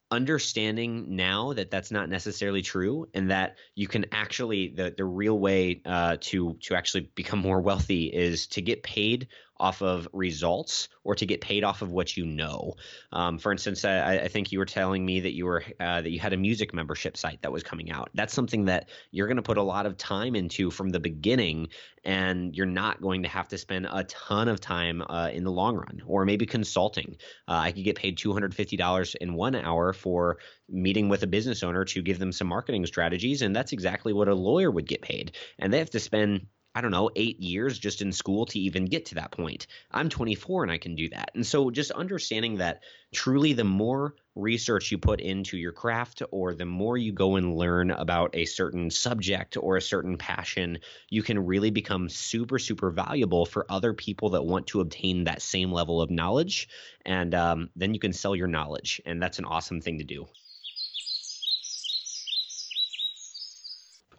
understanding 0.09 1.15
now 1.15 1.54
that 1.54 1.69
that's 1.69 1.92
not 1.92 2.09
necessarily 2.09 2.62
true 2.62 3.07
and 3.13 3.30
that 3.30 3.57
you 3.75 3.88
can 3.88 4.06
actually 4.13 4.69
the 4.69 4.94
the 4.95 5.04
real 5.04 5.38
way 5.38 5.81
uh, 5.86 6.15
to 6.21 6.57
to 6.62 6.75
actually 6.75 7.09
become 7.15 7.39
more 7.39 7.59
wealthy 7.59 8.06
is 8.06 8.48
to 8.48 8.62
get 8.62 8.83
paid 8.83 9.27
off 9.59 9.81
of 9.81 10.07
results 10.13 10.89
or 11.04 11.15
to 11.15 11.25
get 11.25 11.42
paid 11.42 11.63
off 11.63 11.81
of 11.81 11.92
what 11.92 12.15
you 12.18 12.25
know. 12.25 12.74
Um, 13.12 13.39
for 13.39 13.51
instance, 13.51 13.86
I, 13.86 14.15
I, 14.15 14.27
think 14.27 14.51
you 14.51 14.59
were 14.59 14.65
telling 14.65 15.06
me 15.06 15.21
that 15.21 15.33
you 15.33 15.45
were 15.45 15.63
uh, 15.80 16.01
that 16.01 16.09
you 16.09 16.19
had 16.19 16.33
a 16.33 16.38
music 16.38 16.74
membership 16.74 17.18
site 17.18 17.42
that 17.42 17.51
was 17.51 17.63
coming 17.63 17.92
out. 17.92 18.09
That's 18.13 18.33
something 18.33 18.65
that 18.65 18.89
you're 19.12 19.27
going 19.27 19.38
to 19.38 19.44
put 19.44 19.57
a 19.57 19.63
lot 19.63 19.86
of 19.86 19.98
time 19.98 20.36
into 20.36 20.69
from 20.69 20.89
the 20.89 21.00
beginning, 21.00 21.69
and 22.04 22.56
you're 22.56 22.65
not 22.65 23.01
going 23.01 23.24
to 23.24 23.30
have 23.30 23.48
to 23.50 23.57
spend 23.57 23.88
a 23.89 24.04
ton 24.04 24.48
of 24.48 24.59
time 24.59 25.01
uh, 25.07 25.30
in 25.31 25.44
the 25.44 25.51
long 25.51 25.75
run. 25.75 26.01
Or 26.06 26.25
maybe 26.25 26.45
consulting. 26.45 27.18
Uh, 27.48 27.53
I 27.53 27.71
could 27.71 27.83
get 27.83 27.95
paid 27.95 28.18
two 28.18 28.33
hundred 28.33 28.53
fifty 28.53 28.77
dollars 28.77 29.15
in 29.15 29.33
one 29.33 29.56
hour 29.56 29.94
for 29.94 30.38
meeting 30.69 31.10
with 31.10 31.24
a 31.24 31.27
business 31.27 31.63
owner 31.63 31.86
to 31.86 32.01
give 32.01 32.19
them 32.19 32.31
some 32.31 32.48
marketing 32.48 32.86
strategies, 32.86 33.42
and 33.42 33.56
that's 33.56 33.71
exactly 33.71 34.13
what 34.13 34.27
a 34.27 34.36
lawyer 34.36 34.69
would 34.69 34.88
get 34.88 35.01
paid. 35.01 35.36
And 35.57 35.71
they 35.71 35.80
have 35.80 35.92
to 35.92 36.00
spend 36.00 36.48
I 36.77 36.81
don't 36.81 36.91
know, 36.91 37.09
eight 37.15 37.39
years 37.39 37.79
just 37.79 38.03
in 38.03 38.12
school 38.12 38.45
to 38.45 38.59
even 38.59 38.85
get 38.85 39.07
to 39.07 39.15
that 39.15 39.31
point. 39.31 39.65
I'm 39.89 40.09
24 40.09 40.62
and 40.62 40.71
I 40.71 40.77
can 40.77 40.94
do 40.94 41.09
that. 41.09 41.31
And 41.33 41.44
so 41.44 41.71
just 41.71 41.89
understanding 41.89 42.57
that 42.57 42.83
truly 43.12 43.53
the 43.53 43.63
more 43.63 44.13
research 44.35 44.91
you 44.91 45.00
put 45.00 45.19
into 45.19 45.57
your 45.57 45.71
craft 45.71 46.21
or 46.29 46.53
the 46.53 46.68
more 46.68 46.95
you 46.95 47.12
go 47.13 47.35
and 47.38 47.56
learn 47.56 47.89
about 47.89 48.29
a 48.35 48.45
certain 48.45 48.91
subject 48.91 49.57
or 49.59 49.77
a 49.77 49.81
certain 49.81 50.19
passion, 50.19 50.77
you 51.09 51.24
can 51.24 51.44
really 51.44 51.71
become 51.71 52.09
super, 52.09 52.59
super 52.59 52.91
valuable 52.91 53.47
for 53.47 53.65
other 53.71 53.95
people 53.95 54.29
that 54.29 54.45
want 54.45 54.68
to 54.68 54.81
obtain 54.81 55.24
that 55.24 55.41
same 55.41 55.71
level 55.71 56.00
of 56.00 56.12
knowledge. 56.12 56.69
And 57.07 57.34
um, 57.34 57.72
then 57.75 57.96
you 57.96 58.00
can 58.00 58.13
sell 58.13 58.36
your 58.36 58.46
knowledge. 58.46 59.01
And 59.03 59.19
that's 59.19 59.39
an 59.39 59.46
awesome 59.46 59.81
thing 59.81 59.98
to 59.98 60.03
do. 60.03 60.27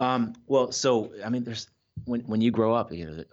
Um, 0.00 0.32
well, 0.48 0.72
so 0.72 1.12
I 1.24 1.28
mean, 1.28 1.44
there's 1.44 1.68
when 2.04 2.20
when 2.22 2.40
you 2.40 2.50
grow 2.50 2.74
up, 2.74 2.92
you 2.92 3.06
know, 3.06 3.24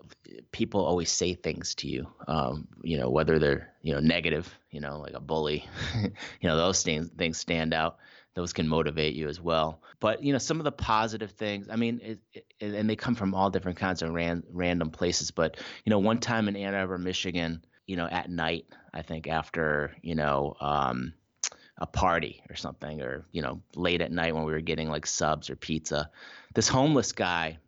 people 0.52 0.84
always 0.86 1.12
say 1.12 1.34
things 1.34 1.76
to 1.76 1.88
you. 1.88 2.08
Um, 2.28 2.68
you 2.84 2.98
know, 2.98 3.10
whether 3.10 3.40
they're 3.40 3.74
you 3.82 3.94
know 3.94 4.00
negative, 4.00 4.54
you 4.72 4.80
know, 4.80 5.00
like 5.00 5.14
a 5.14 5.20
bully, 5.20 5.66
you 5.96 6.50
know, 6.50 6.58
those 6.58 6.84
things 6.84 7.10
things 7.18 7.38
stand 7.38 7.74
out. 7.74 7.98
Those 8.36 8.52
can 8.52 8.68
motivate 8.68 9.16
you 9.16 9.30
as 9.30 9.40
well. 9.40 9.82
But 10.00 10.22
you 10.22 10.34
know, 10.34 10.40
some 10.40 10.60
of 10.60 10.66
the 10.66 10.72
positive 10.72 11.32
things. 11.32 11.68
I 11.70 11.78
mean, 11.78 12.02
it, 12.04 12.20
it, 12.34 12.46
and 12.60 12.90
they 12.90 12.96
come 12.96 13.16
from 13.16 13.34
all 13.34 13.50
different 13.50 13.78
kinds 13.78 14.02
of 14.02 14.12
ran, 14.12 14.44
random 14.52 14.90
places. 14.90 15.32
But 15.32 15.58
you 15.86 15.90
know, 15.90 16.00
one 16.00 16.20
time 16.20 16.48
in 16.48 16.56
Ann 16.56 16.76
Arbor, 16.76 16.98
Michigan, 16.98 17.64
you 17.88 17.96
know, 17.96 18.08
at 18.08 18.30
night, 18.30 18.66
I 18.94 19.02
think 19.02 19.28
after 19.28 19.96
you 20.02 20.16
know. 20.16 20.56
Um, 20.60 21.14
a 21.78 21.86
party 21.86 22.42
or 22.50 22.56
something, 22.56 23.02
or 23.02 23.26
you 23.34 23.42
know, 23.42 23.62
late 23.76 24.00
at 24.00 24.10
night 24.10 24.34
when 24.34 24.46
we 24.46 24.54
were 24.54 24.62
getting 24.62 24.90
like 24.90 25.06
subs 25.06 25.50
or 25.50 25.58
pizza. 25.58 26.10
This 26.54 26.70
homeless 26.70 27.12
guy 27.12 27.60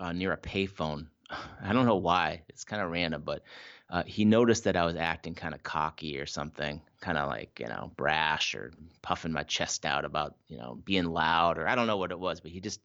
uh, 0.00 0.12
near 0.12 0.32
a 0.32 0.36
payphone. 0.36 1.08
I 1.62 1.72
don't 1.72 1.86
know 1.86 1.96
why. 1.96 2.42
It's 2.48 2.64
kind 2.64 2.82
of 2.82 2.90
random, 2.90 3.22
but 3.24 3.42
uh, 3.90 4.02
he 4.06 4.24
noticed 4.24 4.64
that 4.64 4.76
I 4.76 4.84
was 4.84 4.96
acting 4.96 5.34
kind 5.34 5.54
of 5.54 5.62
cocky 5.62 6.18
or 6.18 6.26
something, 6.26 6.80
kind 7.00 7.18
of 7.18 7.28
like 7.28 7.60
you 7.60 7.66
know 7.66 7.92
brash 7.96 8.54
or 8.54 8.72
puffing 9.02 9.32
my 9.32 9.42
chest 9.42 9.84
out 9.84 10.04
about 10.04 10.34
you 10.48 10.58
know 10.58 10.78
being 10.84 11.06
loud 11.06 11.58
or 11.58 11.68
I 11.68 11.74
don't 11.74 11.86
know 11.86 11.98
what 11.98 12.10
it 12.10 12.18
was, 12.18 12.40
but 12.40 12.50
he 12.50 12.60
just 12.60 12.80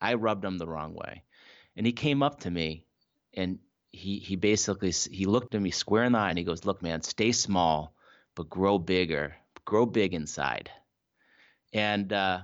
I 0.00 0.14
rubbed 0.14 0.44
him 0.44 0.58
the 0.58 0.66
wrong 0.66 0.94
way, 0.94 1.22
and 1.76 1.86
he 1.86 1.92
came 1.92 2.22
up 2.22 2.40
to 2.40 2.50
me 2.50 2.84
and 3.34 3.58
he 3.92 4.18
he 4.18 4.36
basically 4.36 4.90
he 4.90 5.26
looked 5.26 5.54
at 5.54 5.60
me 5.60 5.70
square 5.70 6.04
in 6.04 6.12
the 6.12 6.18
eye 6.18 6.30
and 6.30 6.38
he 6.38 6.44
goes, 6.44 6.64
"Look, 6.64 6.82
man, 6.82 7.02
stay 7.02 7.32
small, 7.32 7.94
but 8.34 8.48
grow 8.50 8.78
bigger, 8.78 9.36
grow 9.64 9.86
big 9.86 10.14
inside." 10.14 10.70
And 11.72 12.12
uh, 12.12 12.40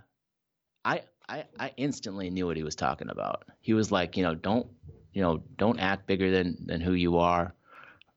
I 0.84 1.02
I, 1.28 1.44
I 1.58 1.72
instantly 1.76 2.30
knew 2.30 2.46
what 2.46 2.56
he 2.56 2.62
was 2.64 2.76
talking 2.76 3.10
about. 3.10 3.44
He 3.60 3.74
was 3.74 3.92
like, 3.92 4.16
you 4.16 4.22
know, 4.24 4.34
don't, 4.34 4.66
you 5.12 5.22
know, 5.22 5.42
don't 5.56 5.80
act 5.80 6.06
bigger 6.06 6.30
than 6.30 6.56
than 6.66 6.80
who 6.80 6.94
you 6.94 7.18
are. 7.18 7.54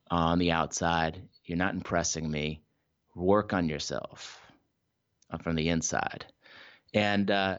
on 0.09 0.39
the 0.39 0.51
outside. 0.51 1.21
You're 1.45 1.57
not 1.57 1.73
impressing 1.73 2.29
me. 2.29 2.61
Work 3.15 3.53
on 3.53 3.69
yourself 3.69 4.39
uh, 5.31 5.37
from 5.37 5.55
the 5.55 5.69
inside. 5.69 6.25
And, 6.93 7.29
uh, 7.31 7.57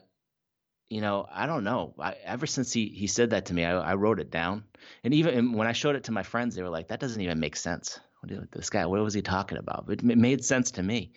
you 0.88 1.00
know, 1.00 1.26
I 1.30 1.46
don't 1.46 1.64
know. 1.64 1.94
I, 1.98 2.16
ever 2.24 2.46
since 2.46 2.72
he, 2.72 2.88
he 2.88 3.06
said 3.06 3.30
that 3.30 3.46
to 3.46 3.54
me, 3.54 3.64
I, 3.64 3.78
I 3.78 3.94
wrote 3.94 4.20
it 4.20 4.30
down. 4.30 4.64
And 5.04 5.14
even 5.14 5.52
when 5.52 5.68
I 5.68 5.72
showed 5.72 5.96
it 5.96 6.04
to 6.04 6.12
my 6.12 6.22
friends, 6.22 6.54
they 6.54 6.62
were 6.62 6.68
like, 6.70 6.88
that 6.88 7.00
doesn't 7.00 7.20
even 7.22 7.40
make 7.40 7.56
sense. 7.56 8.00
This 8.52 8.70
guy, 8.70 8.86
what 8.86 9.02
was 9.02 9.14
he 9.14 9.22
talking 9.22 9.58
about? 9.58 9.86
But 9.86 10.00
it 10.00 10.04
made 10.04 10.44
sense 10.44 10.72
to 10.72 10.82
me. 10.82 11.12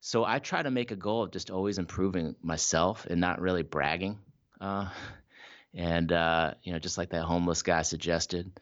So 0.00 0.24
I 0.24 0.38
try 0.38 0.62
to 0.62 0.70
make 0.70 0.90
a 0.90 0.96
goal 0.96 1.24
of 1.24 1.30
just 1.30 1.50
always 1.50 1.78
improving 1.78 2.34
myself 2.42 3.06
and 3.08 3.20
not 3.20 3.40
really 3.40 3.62
bragging. 3.62 4.18
Uh, 4.60 4.88
and, 5.74 6.10
uh, 6.12 6.54
you 6.62 6.72
know, 6.72 6.78
just 6.78 6.98
like 6.98 7.10
that 7.10 7.24
homeless 7.24 7.62
guy 7.62 7.82
suggested. 7.82 8.60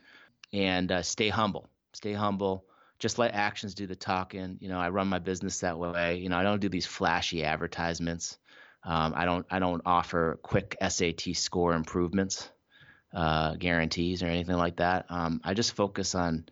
And 0.53 0.91
uh, 0.91 1.03
stay 1.03 1.29
humble. 1.29 1.69
Stay 1.93 2.13
humble 2.13 2.65
just 2.99 3.19
let 3.19 3.35
actions 3.35 3.75
do 3.75 3.87
the 3.87 3.97
talking. 3.97 4.59
You 4.61 4.69
know, 4.69 4.79
I 4.79 4.89
run 4.89 5.09
my 5.09 5.19
business 5.19 5.61
that 5.61 5.79
way. 5.79 6.17
You 6.17 6.29
know, 6.29 6.37
I 6.37 6.43
don't 6.43 6.61
do 6.61 6.69
these 6.69 6.87
flashy 6.87 7.45
advertisements. 7.45 8.39
Um, 8.85 9.13
I 9.17 9.25
don't 9.25 9.47
I 9.51 9.59
don't 9.59 9.83
offer 9.87 10.39
quick 10.43 10.77
SAT 10.87 11.35
score 11.37 11.75
improvements, 11.75 12.49
uh, 13.13 13.55
guarantees 13.55 14.23
or 14.23 14.27
anything 14.27 14.57
like 14.57 14.77
that. 14.77 15.07
Um, 15.11 15.41
I 15.45 15.55
just 15.55 15.75
focus 15.75 16.15
on 16.15 16.47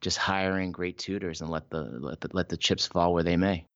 just 0.00 0.18
hiring 0.18 0.72
great 0.72 0.98
tutors 0.98 1.40
and 1.40 1.50
let 1.50 1.70
the 1.70 1.82
let 1.82 2.20
the, 2.20 2.28
let 2.32 2.48
the 2.48 2.56
chips 2.56 2.86
fall 2.86 3.12
where 3.12 3.22
they 3.22 3.36
may. 3.36 3.66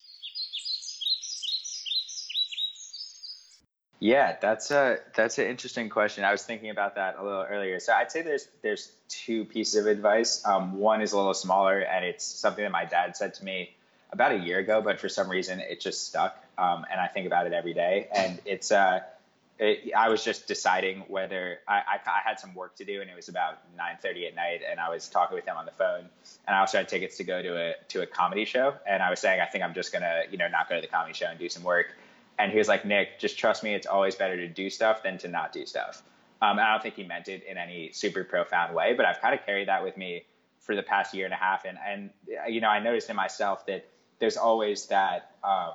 Yeah, 4.00 4.36
that's 4.40 4.70
a 4.70 4.98
that's 5.14 5.38
an 5.38 5.46
interesting 5.46 5.88
question. 5.88 6.24
I 6.24 6.30
was 6.30 6.44
thinking 6.44 6.70
about 6.70 6.94
that 6.94 7.16
a 7.18 7.24
little 7.24 7.42
earlier. 7.42 7.80
So 7.80 7.92
I'd 7.92 8.12
say 8.12 8.22
there's 8.22 8.46
there's 8.62 8.92
two 9.08 9.44
pieces 9.44 9.74
of 9.74 9.86
advice. 9.86 10.44
Um, 10.46 10.78
one 10.78 11.02
is 11.02 11.12
a 11.12 11.16
little 11.16 11.34
smaller, 11.34 11.80
and 11.80 12.04
it's 12.04 12.24
something 12.24 12.62
that 12.62 12.70
my 12.70 12.84
dad 12.84 13.16
said 13.16 13.34
to 13.34 13.44
me 13.44 13.74
about 14.12 14.32
a 14.32 14.38
year 14.38 14.58
ago, 14.58 14.80
but 14.80 15.00
for 15.00 15.08
some 15.08 15.28
reason 15.28 15.58
it 15.58 15.80
just 15.80 16.06
stuck, 16.06 16.42
um, 16.56 16.86
and 16.90 17.00
I 17.00 17.08
think 17.08 17.26
about 17.26 17.46
it 17.46 17.52
every 17.52 17.74
day. 17.74 18.06
And 18.14 18.40
it's 18.44 18.70
uh, 18.70 19.00
it, 19.58 19.92
I 19.96 20.08
was 20.10 20.22
just 20.22 20.46
deciding 20.46 21.00
whether 21.08 21.58
I, 21.66 21.78
I, 21.78 22.00
I 22.06 22.20
had 22.24 22.38
some 22.38 22.54
work 22.54 22.76
to 22.76 22.84
do, 22.84 23.00
and 23.00 23.10
it 23.10 23.16
was 23.16 23.28
about 23.28 23.58
9:30 23.76 24.28
at 24.28 24.36
night, 24.36 24.60
and 24.70 24.78
I 24.78 24.90
was 24.90 25.08
talking 25.08 25.34
with 25.34 25.44
him 25.44 25.56
on 25.56 25.66
the 25.66 25.72
phone, 25.72 26.08
and 26.46 26.54
I 26.54 26.60
also 26.60 26.78
had 26.78 26.88
tickets 26.88 27.16
to 27.16 27.24
go 27.24 27.42
to 27.42 27.56
a 27.56 27.74
to 27.88 28.02
a 28.02 28.06
comedy 28.06 28.44
show, 28.44 28.74
and 28.86 29.02
I 29.02 29.10
was 29.10 29.18
saying 29.18 29.40
I 29.40 29.46
think 29.46 29.64
I'm 29.64 29.74
just 29.74 29.92
gonna 29.92 30.22
you 30.30 30.38
know 30.38 30.46
not 30.46 30.68
go 30.68 30.76
to 30.76 30.80
the 30.80 30.86
comedy 30.86 31.14
show 31.14 31.26
and 31.26 31.36
do 31.36 31.48
some 31.48 31.64
work 31.64 31.88
and 32.38 32.52
he 32.52 32.59
was 32.59 32.68
like, 32.68 32.85
Nick, 32.85 33.18
just 33.18 33.38
trust 33.38 33.62
me. 33.62 33.75
It's 33.75 33.87
always 33.87 34.14
better 34.14 34.37
to 34.37 34.49
do 34.49 34.71
stuff 34.71 35.02
than 35.02 35.18
to 35.18 35.28
not 35.28 35.52
do 35.52 35.66
stuff. 35.66 36.02
Um, 36.40 36.59
I 36.59 36.71
don't 36.71 36.83
think 36.83 36.95
he 36.95 37.02
meant 37.02 37.28
it 37.28 37.42
in 37.45 37.59
any 37.59 37.90
super 37.92 38.23
profound 38.23 38.75
way, 38.75 38.95
but 38.95 39.04
I've 39.04 39.21
kind 39.21 39.35
of 39.35 39.45
carried 39.45 39.68
that 39.68 39.83
with 39.83 39.97
me 39.97 40.25
for 40.61 40.76
the 40.76 40.83
past 40.83 41.14
year 41.14 41.25
and 41.25 41.35
a 41.35 41.37
half. 41.37 41.64
And, 41.64 41.78
and 41.85 42.11
you 42.49 42.61
know, 42.61 42.68
I 42.68 42.78
noticed 42.78 43.11
in 43.11 43.16
myself 43.16 43.66
that 43.66 43.87
there's 44.21 44.37
always 44.37 44.87
that, 44.87 45.33
um, 45.42 45.75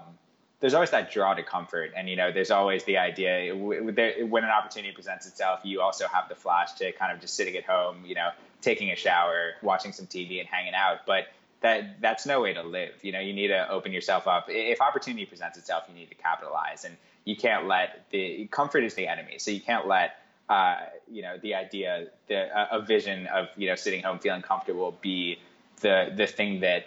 there's 0.62 0.74
always 0.74 0.91
that 0.91 1.12
draw 1.12 1.34
to 1.34 1.43
comfort. 1.43 1.91
And, 1.98 2.08
you 2.08 2.15
know, 2.15 2.32
there's 2.32 2.51
always 2.51 2.86
the 2.86 2.98
idea 2.98 3.53
when 3.53 4.43
an 4.46 4.50
opportunity 4.50 4.93
presents 4.93 5.27
itself, 5.27 5.60
you 5.63 5.82
also 5.82 6.08
have 6.08 6.29
the 6.29 6.36
flash 6.36 6.72
to 6.75 6.93
kind 6.93 7.12
of 7.12 7.20
just 7.20 7.36
sitting 7.36 7.58
at 7.58 7.65
home, 7.65 8.05
you 8.05 8.15
know, 8.15 8.29
taking 8.62 8.89
a 8.91 8.96
shower, 8.96 9.55
watching 9.62 9.91
some 9.91 10.08
TV 10.08 10.39
and 10.39 10.48
hanging 10.48 10.74
out. 10.74 11.05
But 11.05 11.27
that 11.63 12.01
that's 12.01 12.25
no 12.25 12.41
way 12.41 12.53
to 12.53 12.62
live. 12.62 12.93
You 13.01 13.13
know, 13.13 13.22
you 13.22 13.34
need 13.34 13.48
to 13.48 13.70
open 13.70 13.93
yourself 13.93 14.27
up. 14.27 14.46
If 14.50 14.82
opportunity 14.82 15.25
presents 15.25 15.58
itself, 15.58 15.86
you 15.88 15.96
need 15.96 16.10
to 16.10 16.15
capitalize, 16.15 16.84
and 16.84 16.96
you 17.25 17.36
can't 17.36 17.67
let 17.67 18.05
the 18.12 18.48
comfort 18.51 18.84
is 18.84 18.93
the 18.93 19.08
enemy. 19.08 19.39
So 19.39 19.50
you 19.50 19.62
can't 19.62 19.88
let 19.88 20.17
uh, 20.50 20.82
you 21.10 21.22
know 21.22 21.38
the 21.41 21.55
idea, 21.55 22.08
the 22.27 22.50
a 22.72 22.82
vision 22.82 23.27
of 23.27 23.48
you 23.55 23.70
know 23.70 23.75
sitting 23.75 24.03
home 24.03 24.20
feeling 24.20 24.41
comfortable 24.41 24.98
be 25.01 25.39
the 25.79 26.12
the 26.13 26.27
thing 26.27 26.60
that 26.60 26.86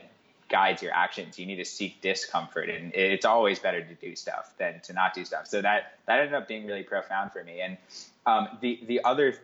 guides 0.50 0.82
your 0.82 0.92
actions. 0.92 1.38
You 1.38 1.46
need 1.46 1.56
to 1.56 1.64
seek 1.64 2.02
discomfort, 2.02 2.68
and 2.68 2.94
it's 2.94 3.24
always 3.24 3.58
better 3.58 3.82
to 3.82 3.94
do 3.94 4.14
stuff 4.14 4.52
than 4.58 4.80
to 4.80 4.92
not 4.92 5.14
do 5.14 5.24
stuff. 5.24 5.46
So 5.46 5.62
that 5.62 5.94
that 6.04 6.18
ended 6.18 6.34
up 6.34 6.48
being 6.48 6.66
really 6.66 6.82
profound 6.82 7.32
for 7.32 7.42
me. 7.42 7.62
And 7.62 7.78
um, 8.26 8.58
the 8.60 8.78
the 8.86 9.04
other 9.04 9.36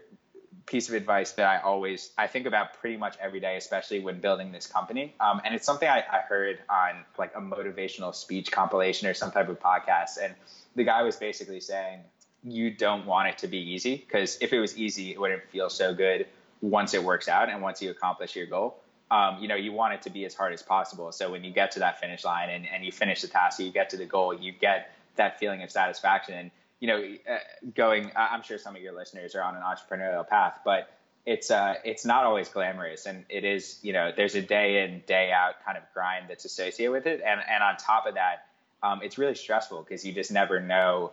piece 0.66 0.88
of 0.88 0.94
advice 0.94 1.32
that 1.32 1.46
I 1.46 1.60
always 1.60 2.10
I 2.16 2.26
think 2.26 2.46
about 2.46 2.78
pretty 2.80 2.96
much 2.96 3.16
every 3.20 3.40
day, 3.40 3.56
especially 3.56 4.00
when 4.00 4.20
building 4.20 4.52
this 4.52 4.66
company. 4.66 5.14
Um, 5.20 5.40
and 5.44 5.54
it's 5.54 5.66
something 5.66 5.88
I, 5.88 6.04
I, 6.10 6.18
heard 6.18 6.58
on 6.68 7.04
like 7.18 7.32
a 7.34 7.40
motivational 7.40 8.14
speech 8.14 8.50
compilation 8.52 9.08
or 9.08 9.14
some 9.14 9.30
type 9.30 9.48
of 9.48 9.60
podcast. 9.60 10.18
And 10.22 10.34
the 10.76 10.84
guy 10.84 11.02
was 11.02 11.16
basically 11.16 11.60
saying, 11.60 12.00
you 12.44 12.70
don't 12.70 13.06
want 13.06 13.28
it 13.28 13.38
to 13.38 13.48
be 13.48 13.58
easy 13.58 13.96
because 13.96 14.38
if 14.40 14.52
it 14.52 14.60
was 14.60 14.76
easy, 14.76 15.12
it 15.12 15.20
wouldn't 15.20 15.42
feel 15.50 15.70
so 15.70 15.94
good 15.94 16.26
once 16.60 16.94
it 16.94 17.02
works 17.02 17.28
out 17.28 17.48
and 17.48 17.62
once 17.62 17.82
you 17.82 17.90
accomplish 17.90 18.36
your 18.36 18.46
goal. 18.46 18.78
Um, 19.10 19.38
you 19.40 19.48
know, 19.48 19.56
you 19.56 19.72
want 19.72 19.94
it 19.94 20.02
to 20.02 20.10
be 20.10 20.24
as 20.24 20.34
hard 20.34 20.52
as 20.52 20.62
possible. 20.62 21.12
So 21.12 21.30
when 21.30 21.44
you 21.44 21.52
get 21.52 21.72
to 21.72 21.80
that 21.80 22.00
finish 22.00 22.24
line 22.24 22.48
and, 22.48 22.66
and 22.66 22.84
you 22.84 22.90
finish 22.90 23.20
the 23.20 23.28
task, 23.28 23.60
you 23.60 23.70
get 23.70 23.90
to 23.90 23.96
the 23.96 24.06
goal, 24.06 24.32
you 24.32 24.52
get 24.52 24.90
that 25.16 25.38
feeling 25.38 25.62
of 25.62 25.70
satisfaction. 25.70 26.34
And 26.34 26.50
you 26.82 26.88
know, 26.88 27.00
uh, 27.30 27.38
going. 27.76 28.10
I'm 28.16 28.42
sure 28.42 28.58
some 28.58 28.74
of 28.74 28.82
your 28.82 28.92
listeners 28.92 29.36
are 29.36 29.42
on 29.42 29.54
an 29.54 29.62
entrepreneurial 29.62 30.28
path, 30.28 30.58
but 30.64 30.92
it's 31.24 31.48
uh, 31.48 31.74
it's 31.84 32.04
not 32.04 32.24
always 32.24 32.48
glamorous, 32.48 33.06
and 33.06 33.24
it 33.28 33.44
is. 33.44 33.78
You 33.82 33.92
know, 33.92 34.10
there's 34.14 34.34
a 34.34 34.42
day 34.42 34.82
in 34.82 35.00
day 35.06 35.30
out 35.30 35.64
kind 35.64 35.78
of 35.78 35.84
grind 35.94 36.24
that's 36.28 36.44
associated 36.44 36.90
with 36.90 37.06
it, 37.06 37.22
and 37.24 37.40
and 37.48 37.62
on 37.62 37.76
top 37.76 38.06
of 38.06 38.14
that, 38.14 38.46
um, 38.82 39.00
it's 39.00 39.16
really 39.16 39.36
stressful 39.36 39.82
because 39.82 40.04
you 40.04 40.12
just 40.12 40.32
never 40.32 40.58
know. 40.58 41.12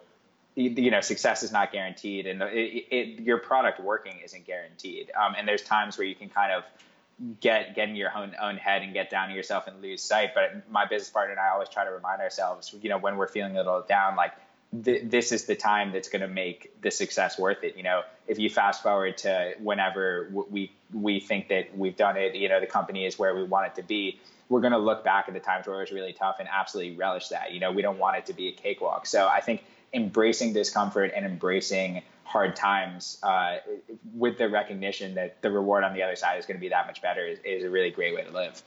You, 0.56 0.72
you 0.72 0.90
know, 0.90 1.02
success 1.02 1.44
is 1.44 1.52
not 1.52 1.72
guaranteed, 1.72 2.26
and 2.26 2.42
it, 2.42 2.86
it, 2.90 3.20
your 3.20 3.38
product 3.38 3.80
working 3.80 4.16
isn't 4.26 4.48
guaranteed. 4.48 5.12
Um, 5.16 5.36
and 5.38 5.48
there's 5.48 5.62
times 5.62 6.00
where 6.00 6.08
you 6.08 6.16
can 6.16 6.30
kind 6.30 6.52
of 6.52 6.64
get 7.42 7.76
get 7.76 7.90
in 7.90 7.96
your 7.96 8.18
own 8.18 8.36
own 8.42 8.58
head 8.58 8.82
and 8.82 8.92
get 8.92 9.12
down 9.12 9.30
to 9.30 9.36
yourself 9.36 9.68
and 9.68 9.84
lose 9.84 10.02
sight. 10.02 10.32
But 10.34 10.68
my 10.72 10.88
business 10.88 11.12
partner 11.12 11.34
and 11.34 11.40
I 11.40 11.50
always 11.50 11.70
try 11.70 11.86
to 11.86 11.92
remind 11.92 12.22
ourselves, 12.22 12.74
you 12.82 12.90
know, 12.90 12.98
when 12.98 13.18
we're 13.18 13.28
feeling 13.28 13.54
a 13.54 13.58
little 13.58 13.86
down, 13.88 14.16
like 14.16 14.34
th- 14.84 15.04
this 15.06 15.32
is 15.32 15.46
the 15.46 15.56
time 15.56 15.92
that's 15.92 16.10
going 16.10 16.22
to 16.22 16.28
make 16.28 16.82
the 16.82 16.92
success 16.92 17.38
worth 17.40 17.64
it. 17.64 17.76
You 17.78 17.84
know, 17.84 18.02
if 18.28 18.40
you 18.40 18.50
fast 18.50 18.84
forward 18.84 19.18
to 19.20 19.54
whenever 19.60 20.30
we 20.50 20.72
we 20.94 21.20
think 21.20 21.50
that 21.50 21.78
we've 21.78 21.96
done 21.96 22.18
it, 22.18 22.36
you 22.36 22.50
know, 22.50 22.60
the 22.60 22.68
company 22.68 23.06
is 23.06 23.20
where 23.20 23.36
we 23.36 23.44
want 23.44 23.68
it 23.68 23.76
to 23.76 23.84
be. 23.84 24.20
We're 24.50 24.62
going 24.62 24.74
to 24.74 24.80
look 24.80 25.04
back 25.04 25.26
at 25.28 25.36
the 25.36 25.40
times 25.40 25.68
where 25.68 25.78
it 25.78 25.82
was 25.82 25.92
really 25.92 26.14
tough 26.14 26.38
and 26.40 26.50
absolutely 26.52 26.96
relish 26.96 27.28
that. 27.28 27.52
You 27.54 27.60
know, 27.60 27.72
we 27.72 27.84
don't 27.84 28.00
want 28.00 28.18
it 28.18 28.26
to 28.28 28.34
be 28.34 28.48
a 28.48 28.52
cakewalk. 28.52 29.06
So 29.06 29.28
I 29.28 29.42
think 29.42 29.64
embracing 29.94 30.54
discomfort 30.54 31.12
and 31.16 31.26
embracing 31.26 32.02
hard 32.24 32.56
times 32.56 33.18
uh, 33.22 33.58
with 34.14 34.38
the 34.38 34.50
recognition 34.50 35.16
that 35.16 35.42
the 35.42 35.52
reward 35.52 35.84
on 35.84 35.94
the 35.94 36.02
other 36.02 36.16
side 36.16 36.40
is 36.40 36.46
going 36.46 36.58
to 36.58 36.62
be 36.62 36.70
that 36.70 36.88
much 36.88 37.02
better 37.02 37.26
is, 37.26 37.40
is 37.44 37.64
a 37.64 37.70
really 37.70 37.92
great 37.92 38.16
way 38.16 38.24
to 38.24 38.32
live. 38.32 38.62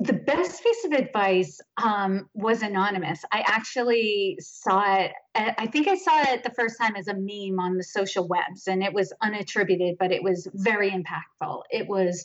the 0.00 0.12
best 0.38 0.62
piece 0.62 0.84
of 0.84 0.92
advice 0.92 1.60
um, 1.82 2.28
was 2.34 2.62
anonymous. 2.62 3.24
I 3.32 3.42
actually 3.46 4.38
saw 4.40 4.98
it. 4.98 5.12
I 5.34 5.66
think 5.66 5.88
I 5.88 5.96
saw 5.96 6.32
it 6.32 6.44
the 6.44 6.50
first 6.50 6.78
time 6.80 6.94
as 6.96 7.08
a 7.08 7.14
meme 7.14 7.58
on 7.58 7.76
the 7.76 7.82
social 7.82 8.26
webs, 8.26 8.68
and 8.68 8.82
it 8.82 8.92
was 8.92 9.12
unattributed, 9.22 9.96
but 9.98 10.12
it 10.12 10.22
was 10.22 10.48
very 10.54 10.90
impactful. 10.90 11.62
It 11.70 11.88
was 11.88 12.24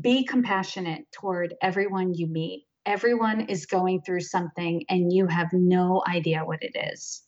be 0.00 0.24
compassionate 0.24 1.02
toward 1.12 1.54
everyone 1.60 2.14
you 2.14 2.26
meet. 2.26 2.64
Everyone 2.86 3.42
is 3.42 3.66
going 3.66 4.02
through 4.02 4.20
something, 4.20 4.84
and 4.88 5.12
you 5.12 5.26
have 5.26 5.52
no 5.52 6.02
idea 6.08 6.44
what 6.44 6.62
it 6.62 6.74
is. 6.94 7.22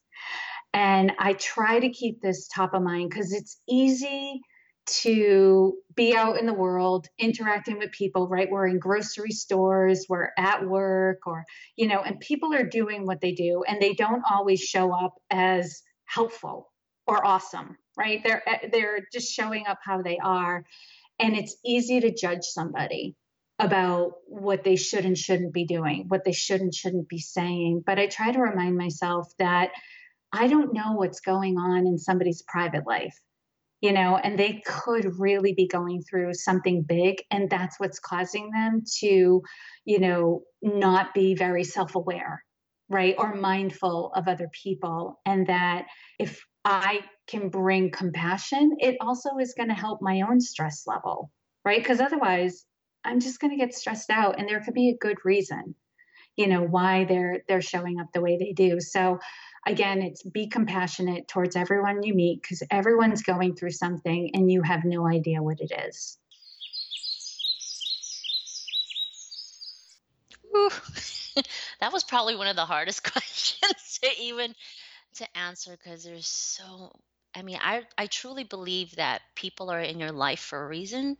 And 0.72 1.12
I 1.18 1.34
try 1.34 1.80
to 1.80 1.90
keep 1.90 2.20
this 2.20 2.48
top 2.48 2.74
of 2.74 2.82
mind 2.82 3.10
because 3.10 3.32
it's 3.32 3.60
easy 3.68 4.40
to 4.86 5.74
be 5.94 6.14
out 6.14 6.38
in 6.38 6.46
the 6.46 6.54
world 6.54 7.08
interacting 7.18 7.78
with 7.78 7.92
people 7.92 8.28
right? 8.28 8.50
We're 8.50 8.66
in 8.66 8.78
grocery 8.78 9.30
stores 9.32 10.06
we're 10.08 10.30
at 10.38 10.66
work 10.66 11.26
or 11.26 11.44
you 11.76 11.86
know 11.86 12.02
and 12.02 12.20
people 12.20 12.54
are 12.54 12.64
doing 12.66 13.06
what 13.06 13.20
they 13.20 13.32
do 13.32 13.64
and 13.66 13.80
they 13.80 13.94
don't 13.94 14.22
always 14.30 14.60
show 14.60 14.92
up 14.92 15.14
as 15.30 15.82
helpful 16.06 16.70
or 17.06 17.24
awesome 17.26 17.76
right? 17.96 18.20
They're 18.24 18.42
eh, 18.48 18.68
they're 18.72 19.06
just 19.12 19.32
showing 19.32 19.66
up 19.66 19.78
how 19.82 20.02
they 20.02 20.18
are. 20.18 20.64
And 21.18 21.36
it's 21.36 21.56
easy 21.64 22.00
to 22.00 22.14
judge 22.14 22.44
somebody 22.44 23.14
about 23.60 24.14
what 24.26 24.64
they 24.64 24.76
should 24.76 25.04
and 25.04 25.16
shouldn't 25.16 25.52
be 25.52 25.64
doing 25.64 26.06
what 26.08 26.24
they 26.24 26.32
should 26.32 26.60
and 26.60 26.74
shouldn't 26.74 27.08
be 27.08 27.20
saying. 27.20 27.82
But 27.86 27.98
i 27.98 28.06
try 28.06 28.32
to 28.32 28.40
remind 28.40 28.76
myself 28.76 29.32
that 29.38 29.70
i 30.32 30.48
don't 30.48 30.74
know 30.74 30.92
what's 30.94 31.20
going 31.20 31.56
on 31.56 31.86
in 31.86 31.98
somebody's 31.98 32.42
private 32.42 32.86
life 32.86 33.16
you 33.84 33.92
know, 33.92 34.16
and 34.16 34.38
they 34.38 34.62
could 34.64 35.18
really 35.18 35.52
be 35.52 35.68
going 35.68 36.02
through 36.02 36.32
something 36.32 36.84
big. 36.84 37.16
And 37.30 37.50
that's 37.50 37.78
what's 37.78 37.98
causing 37.98 38.50
them 38.50 38.82
to, 39.00 39.42
you 39.84 39.98
know, 39.98 40.40
not 40.62 41.12
be 41.12 41.34
very 41.34 41.64
self 41.64 41.94
aware, 41.94 42.42
right? 42.88 43.14
Or 43.18 43.34
mindful 43.34 44.10
of 44.16 44.26
other 44.26 44.48
people. 44.62 45.20
And 45.26 45.48
that 45.48 45.84
if 46.18 46.42
I 46.64 47.00
can 47.26 47.50
bring 47.50 47.90
compassion, 47.90 48.74
it 48.78 48.96
also 49.02 49.36
is 49.38 49.52
going 49.54 49.68
to 49.68 49.74
help 49.74 50.00
my 50.00 50.22
own 50.22 50.40
stress 50.40 50.84
level, 50.86 51.30
right? 51.62 51.82
Because 51.82 52.00
otherwise, 52.00 52.64
I'm 53.04 53.20
just 53.20 53.38
going 53.38 53.50
to 53.50 53.62
get 53.62 53.74
stressed 53.74 54.08
out. 54.08 54.38
And 54.38 54.48
there 54.48 54.62
could 54.64 54.72
be 54.72 54.88
a 54.88 54.96
good 54.96 55.18
reason, 55.26 55.74
you 56.36 56.46
know, 56.46 56.62
why 56.62 57.04
they're 57.04 57.42
they're 57.48 57.60
showing 57.60 58.00
up 58.00 58.06
the 58.14 58.22
way 58.22 58.38
they 58.38 58.54
do. 58.54 58.80
So 58.80 59.18
again, 59.66 60.02
it's 60.02 60.22
be 60.22 60.48
compassionate 60.48 61.28
towards 61.28 61.56
everyone 61.56 62.02
you 62.02 62.14
meet 62.14 62.42
because 62.42 62.62
everyone's 62.70 63.22
going 63.22 63.56
through 63.56 63.70
something 63.70 64.30
and 64.34 64.50
you 64.50 64.62
have 64.62 64.84
no 64.84 65.06
idea 65.06 65.42
what 65.42 65.60
it 65.60 65.72
is. 65.86 66.18
that 71.80 71.92
was 71.92 72.04
probably 72.04 72.36
one 72.36 72.46
of 72.46 72.56
the 72.56 72.64
hardest 72.64 73.02
questions 73.12 73.98
to 74.02 74.08
even 74.22 74.54
to 75.16 75.36
answer 75.36 75.76
because 75.76 76.04
there's 76.04 76.26
so 76.26 76.92
I 77.34 77.42
mean, 77.42 77.58
I 77.60 77.82
I 77.98 78.06
truly 78.06 78.44
believe 78.44 78.94
that 78.96 79.22
people 79.34 79.70
are 79.70 79.80
in 79.80 79.98
your 79.98 80.12
life 80.12 80.40
for 80.40 80.64
a 80.64 80.68
reason, 80.68 81.16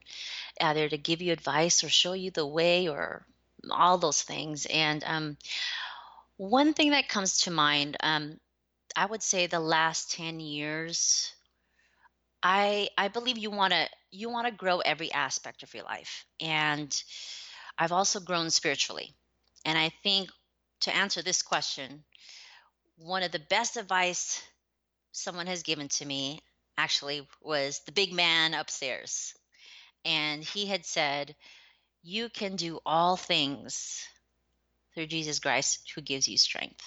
either 0.61 0.89
to 0.89 0.97
give 0.97 1.21
you 1.23 1.33
advice 1.33 1.83
or 1.83 1.89
show 1.89 2.13
you 2.13 2.31
the 2.31 2.47
way 2.47 2.89
or 2.89 3.27
all 3.71 3.99
those 3.99 4.23
things. 4.23 4.67
And 4.67 5.03
um, 5.05 5.37
one 6.37 6.75
thing 6.75 6.91
that 6.91 7.09
comes 7.09 7.41
to 7.41 7.50
mind, 7.50 7.97
um, 8.00 8.38
I 8.97 9.07
would 9.07 9.23
say 9.23 9.47
the 9.47 9.61
last 9.61 10.12
ten 10.12 10.41
years, 10.41 11.33
I 12.43 12.88
I 12.99 13.09
believe 13.09 13.38
you 13.38 13.50
want 13.50 13.73
to 13.73 13.88
you 14.11 14.31
want 14.31 14.47
to 14.47 14.53
grow 14.53 14.81
every 14.81 15.11
aspect 15.12 15.62
of 15.62 15.75
your 15.75 15.85
life, 15.85 16.25
and 16.41 16.95
I've 17.79 17.93
also 17.93 18.21
grown 18.21 18.50
spiritually. 18.50 19.14
And 19.64 19.79
I 19.79 19.91
think 20.03 20.31
to 20.81 20.95
answer 20.95 21.23
this 21.23 21.43
question, 21.43 22.05
one 22.97 23.23
of 23.23 23.33
the 23.33 23.38
best 23.38 23.76
advice 23.76 24.43
someone 25.12 25.47
has 25.47 25.62
given 25.62 25.88
to 25.88 26.05
me 26.05 26.41
actually 26.76 27.29
was 27.43 27.81
the 27.87 27.93
big 27.93 28.12
man 28.12 28.55
upstairs. 28.55 29.35
And 30.05 30.45
he 30.45 30.67
had 30.67 30.87
said, 30.87 31.37
You 32.03 32.29
can 32.31 32.57
do 32.57 32.81
all 32.87 33.17
things 33.17 34.07
through 34.95 35.07
Jesus 35.07 35.39
Christ 35.39 35.91
who 35.95 36.01
gives 36.01 36.29
you 36.29 36.39
strength. 36.39 36.83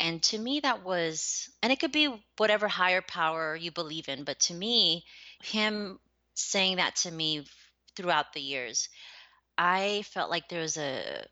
And 0.00 0.22
to 0.24 0.38
me, 0.38 0.60
that 0.60 0.84
was, 0.84 1.50
and 1.62 1.72
it 1.72 1.80
could 1.80 1.92
be 1.92 2.08
whatever 2.36 2.68
higher 2.68 3.02
power 3.02 3.56
you 3.56 3.72
believe 3.72 4.08
in, 4.08 4.24
but 4.24 4.38
to 4.40 4.54
me, 4.54 5.04
him 5.42 5.98
saying 6.34 6.76
that 6.76 6.96
to 6.96 7.10
me 7.10 7.44
throughout 7.96 8.32
the 8.32 8.40
years, 8.40 8.88
I 9.56 10.02
felt 10.02 10.30
like 10.30 10.48
there 10.48 10.60
was 10.60 10.76
a 10.76 11.26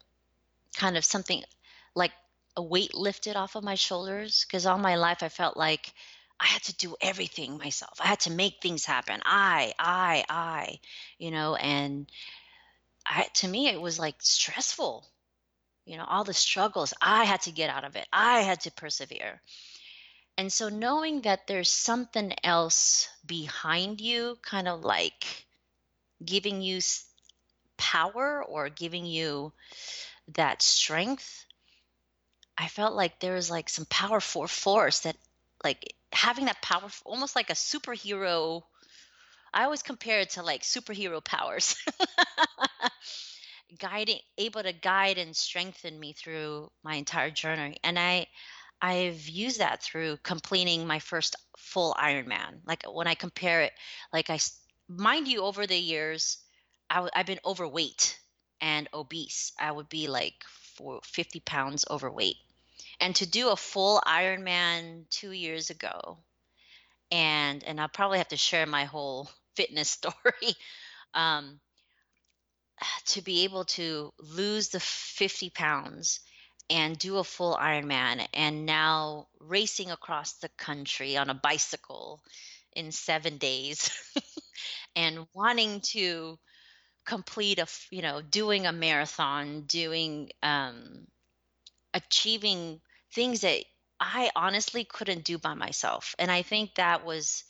kind 0.77 0.97
of 0.97 1.05
something 1.05 1.45
like 1.95 2.13
a 2.57 2.63
weight 2.63 2.95
lifted 2.95 3.37
off 3.37 3.55
of 3.55 3.63
my 3.63 3.77
shoulders 3.77 4.45
because 4.45 4.67
all 4.67 4.79
my 4.79 4.97
life 4.97 5.23
I 5.23 5.29
felt 5.29 5.57
like 5.57 5.93
I 6.41 6.47
had 6.47 6.63
to 6.65 6.77
do 6.77 6.97
everything 7.01 7.57
myself. 7.57 7.99
I 8.01 8.07
had 8.07 8.21
to 8.21 8.31
make 8.31 8.61
things 8.61 8.85
happen. 8.85 9.21
I, 9.25 9.73
I, 9.79 10.25
I, 10.29 10.81
you 11.19 11.31
know, 11.31 11.55
and 11.55 12.11
I, 13.07 13.27
to 13.35 13.49
me, 13.49 13.69
it 13.69 13.81
was 13.81 13.99
like 13.99 14.17
stressful. 14.19 15.07
You 15.87 15.97
know, 15.97 16.05
all 16.05 16.25
the 16.25 16.35
struggles 16.35 16.93
I 17.01 17.25
had 17.25 17.43
to 17.43 17.53
get 17.53 17.71
out 17.71 17.85
of 17.85 17.97
it. 17.97 18.07
I 18.13 18.43
had 18.43 18.61
to 18.63 18.71
persevere. 18.73 19.41
And 20.39 20.53
so 20.53 20.71
knowing 20.71 21.23
that 21.23 21.47
there's 21.47 21.71
something 21.71 22.35
else 22.45 23.09
behind 23.27 24.01
you, 24.01 24.39
kind 24.43 24.69
of 24.69 24.83
like 24.85 25.47
giving 26.25 26.63
you 26.63 26.81
power 27.79 28.45
or 28.45 28.69
giving 28.69 29.07
you 29.07 29.53
that 30.29 30.63
strength, 30.63 31.47
I 32.59 32.69
felt 32.69 32.95
like 32.95 33.19
there 33.21 33.35
was 33.35 33.51
like 33.51 33.69
some 33.69 33.87
powerful 33.87 34.47
force 34.47 35.01
that 35.01 35.17
like 35.65 35.95
having 36.13 36.47
that 36.47 36.63
power 36.63 36.89
almost 37.05 37.35
like 37.37 37.51
a 37.51 37.55
superhero 37.55 38.63
I 39.55 39.65
always 39.65 39.83
compare 39.83 40.21
it 40.21 40.31
to 40.33 40.43
like 40.43 40.63
superhero 40.63 41.25
powers. 41.25 41.77
guiding 43.79 44.19
able 44.39 44.63
to 44.63 44.73
guide 44.73 45.19
and 45.19 45.37
strengthen 45.37 45.99
me 45.99 46.13
through 46.13 46.71
my 46.83 46.95
entire 46.95 47.31
journey 47.31 47.77
and 47.83 47.99
i 47.99 48.27
i've 48.81 49.29
used 49.29 49.61
that 49.61 49.83
through 49.83 50.17
completing 50.23 50.87
my 50.87 50.99
first 50.99 51.37
full 51.57 51.95
ironman 51.99 52.61
like 52.67 52.85
when 52.93 53.07
i 53.07 53.15
compare 53.15 53.63
it 53.63 53.73
like 54.13 54.31
i 54.31 54.39
mind 54.89 55.27
you 55.27 55.43
over 55.43 55.67
the 55.67 55.77
years 55.77 56.39
I've 56.89 57.27
been 57.27 57.41
overweight 57.45 58.17
and 58.61 58.89
obese 58.95 59.53
i 59.59 59.73
would 59.73 59.89
be 59.89 60.07
like 60.07 60.45
for 60.77 61.01
50 61.03 61.41
pounds 61.41 61.85
overweight 61.91 62.37
and 63.01 63.15
to 63.17 63.27
do 63.27 63.51
a 63.51 63.57
full 63.57 64.01
Ironman 64.07 65.09
two 65.11 65.33
years 65.33 65.71
ago, 65.71 66.19
and 67.11 67.63
and 67.65 67.81
I'll 67.81 67.89
probably 67.89 68.19
have 68.19 68.29
to 68.29 68.37
share 68.37 68.67
my 68.67 68.85
whole 68.85 69.31
fitness 69.57 69.91
story. 69.91 70.55
Um, 71.15 71.61
to 73.07 73.23
be 73.23 73.45
able 73.45 73.65
to 73.65 74.13
lose 74.19 74.69
the 74.69 74.81
50 74.81 75.51
pounds 75.51 76.21
and 76.69 76.99
do 76.99 77.19
a 77.19 77.25
full 77.25 77.55
Ironman, 77.55 78.27
and 78.35 78.67
now 78.67 79.29
racing 79.39 79.91
across 79.91 80.33
the 80.35 80.49
country 80.51 81.17
on 81.17 81.31
a 81.31 81.35
bicycle 81.35 82.21
in 82.73 82.91
seven 82.91 83.39
days, 83.39 83.91
and 84.97 85.27
wanting 85.33 85.81
to 85.93 86.39
complete 87.05 87.61
a 87.61 87.67
you 87.91 88.03
know 88.03 88.21
doing 88.21 88.67
a 88.67 88.73
marathon, 88.73 89.63
doing 89.63 90.31
um, 90.43 91.07
achieving 91.95 92.81
things 93.13 93.43
that 93.43 93.65
I 93.99 94.31
honestly 94.37 94.85
couldn't 94.85 95.25
do 95.25 95.39
by 95.39 95.55
myself. 95.55 96.15
And 96.19 96.31
I 96.31 96.43
think 96.43 96.75
that 96.75 97.05
was 97.05 97.45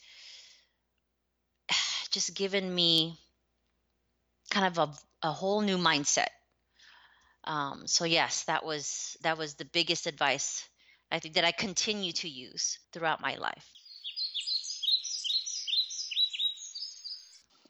just 2.10 2.34
given 2.34 2.72
me 2.72 3.18
kind 4.50 4.66
of 4.66 4.78
a, 4.78 4.94
a 5.22 5.32
whole 5.32 5.60
new 5.60 5.78
mindset. 5.78 6.28
Um, 7.44 7.86
so 7.86 8.04
yes, 8.04 8.44
that 8.44 8.64
was 8.64 9.16
that 9.22 9.38
was 9.38 9.54
the 9.54 9.64
biggest 9.64 10.06
advice 10.06 10.68
I 11.10 11.18
think 11.20 11.34
that 11.34 11.44
I 11.44 11.52
continue 11.52 12.12
to 12.12 12.28
use 12.28 12.78
throughout 12.92 13.20
my 13.20 13.36
life. 13.36 13.72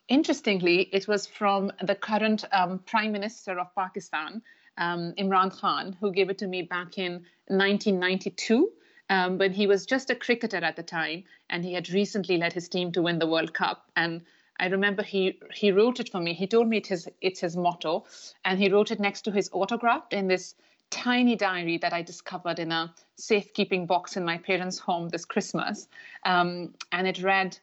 Interestingly, 0.09 0.83
it 0.93 1.09
was 1.09 1.27
from 1.27 1.73
the 1.83 1.95
current 1.95 2.45
um, 2.53 2.79
Prime 2.87 3.13
Minister 3.13 3.59
of 3.59 3.75
Pakistan, 3.75 4.41
um, 4.79 5.13
Imran 5.19 5.51
Khan, 5.51 5.97
who 6.01 6.13
gave 6.13 6.31
it 6.31 6.39
to 6.39 6.47
me 6.47 6.63
back 6.63 6.97
in 6.97 7.25
1992. 7.49 8.71
Um, 9.11 9.41
he 9.41 9.67
was 9.67 9.85
just 9.85 10.11
a 10.11 10.15
cricketer 10.15 10.59
at 10.59 10.77
the 10.77 10.83
time, 10.83 11.25
and 11.51 11.65
he 11.65 11.73
had 11.73 11.91
recently 11.91 12.39
led 12.39 12.53
his 12.53 12.69
team 12.69 12.93
to 12.93 13.03
win 13.03 13.19
the 13.19 13.27
World 13.27 13.53
Cup. 13.53 13.91
And 13.97 14.23
I 14.59 14.67
remember 14.67 15.03
he 15.03 15.39
he 15.55 15.73
wrote 15.73 16.01
it 16.01 16.11
for 16.11 16.21
me. 16.21 16.35
He 16.35 16.47
told 16.47 16.69
me 16.69 16.79
it's 16.79 16.89
his 16.89 17.09
it's 17.21 17.41
his 17.41 17.57
motto, 17.57 18.05
and 18.45 18.59
he 18.59 18.69
wrote 18.69 18.91
it 18.91 19.01
next 19.01 19.23
to 19.23 19.31
his 19.31 19.51
autograph 19.53 20.05
in 20.11 20.29
this 20.29 20.55
tiny 20.91 21.37
diary 21.37 21.79
that 21.79 21.93
I 21.93 22.03
discovered 22.03 22.59
in 22.59 22.73
a 22.73 22.95
safekeeping 23.17 23.87
box 23.87 24.17
in 24.17 24.25
my 24.25 24.39
parents' 24.39 24.79
home 24.79 25.09
this 25.09 25.25
Christmas. 25.25 25.89
Um, 26.25 26.75
and 26.93 27.07
it 27.09 27.23
read, 27.23 27.59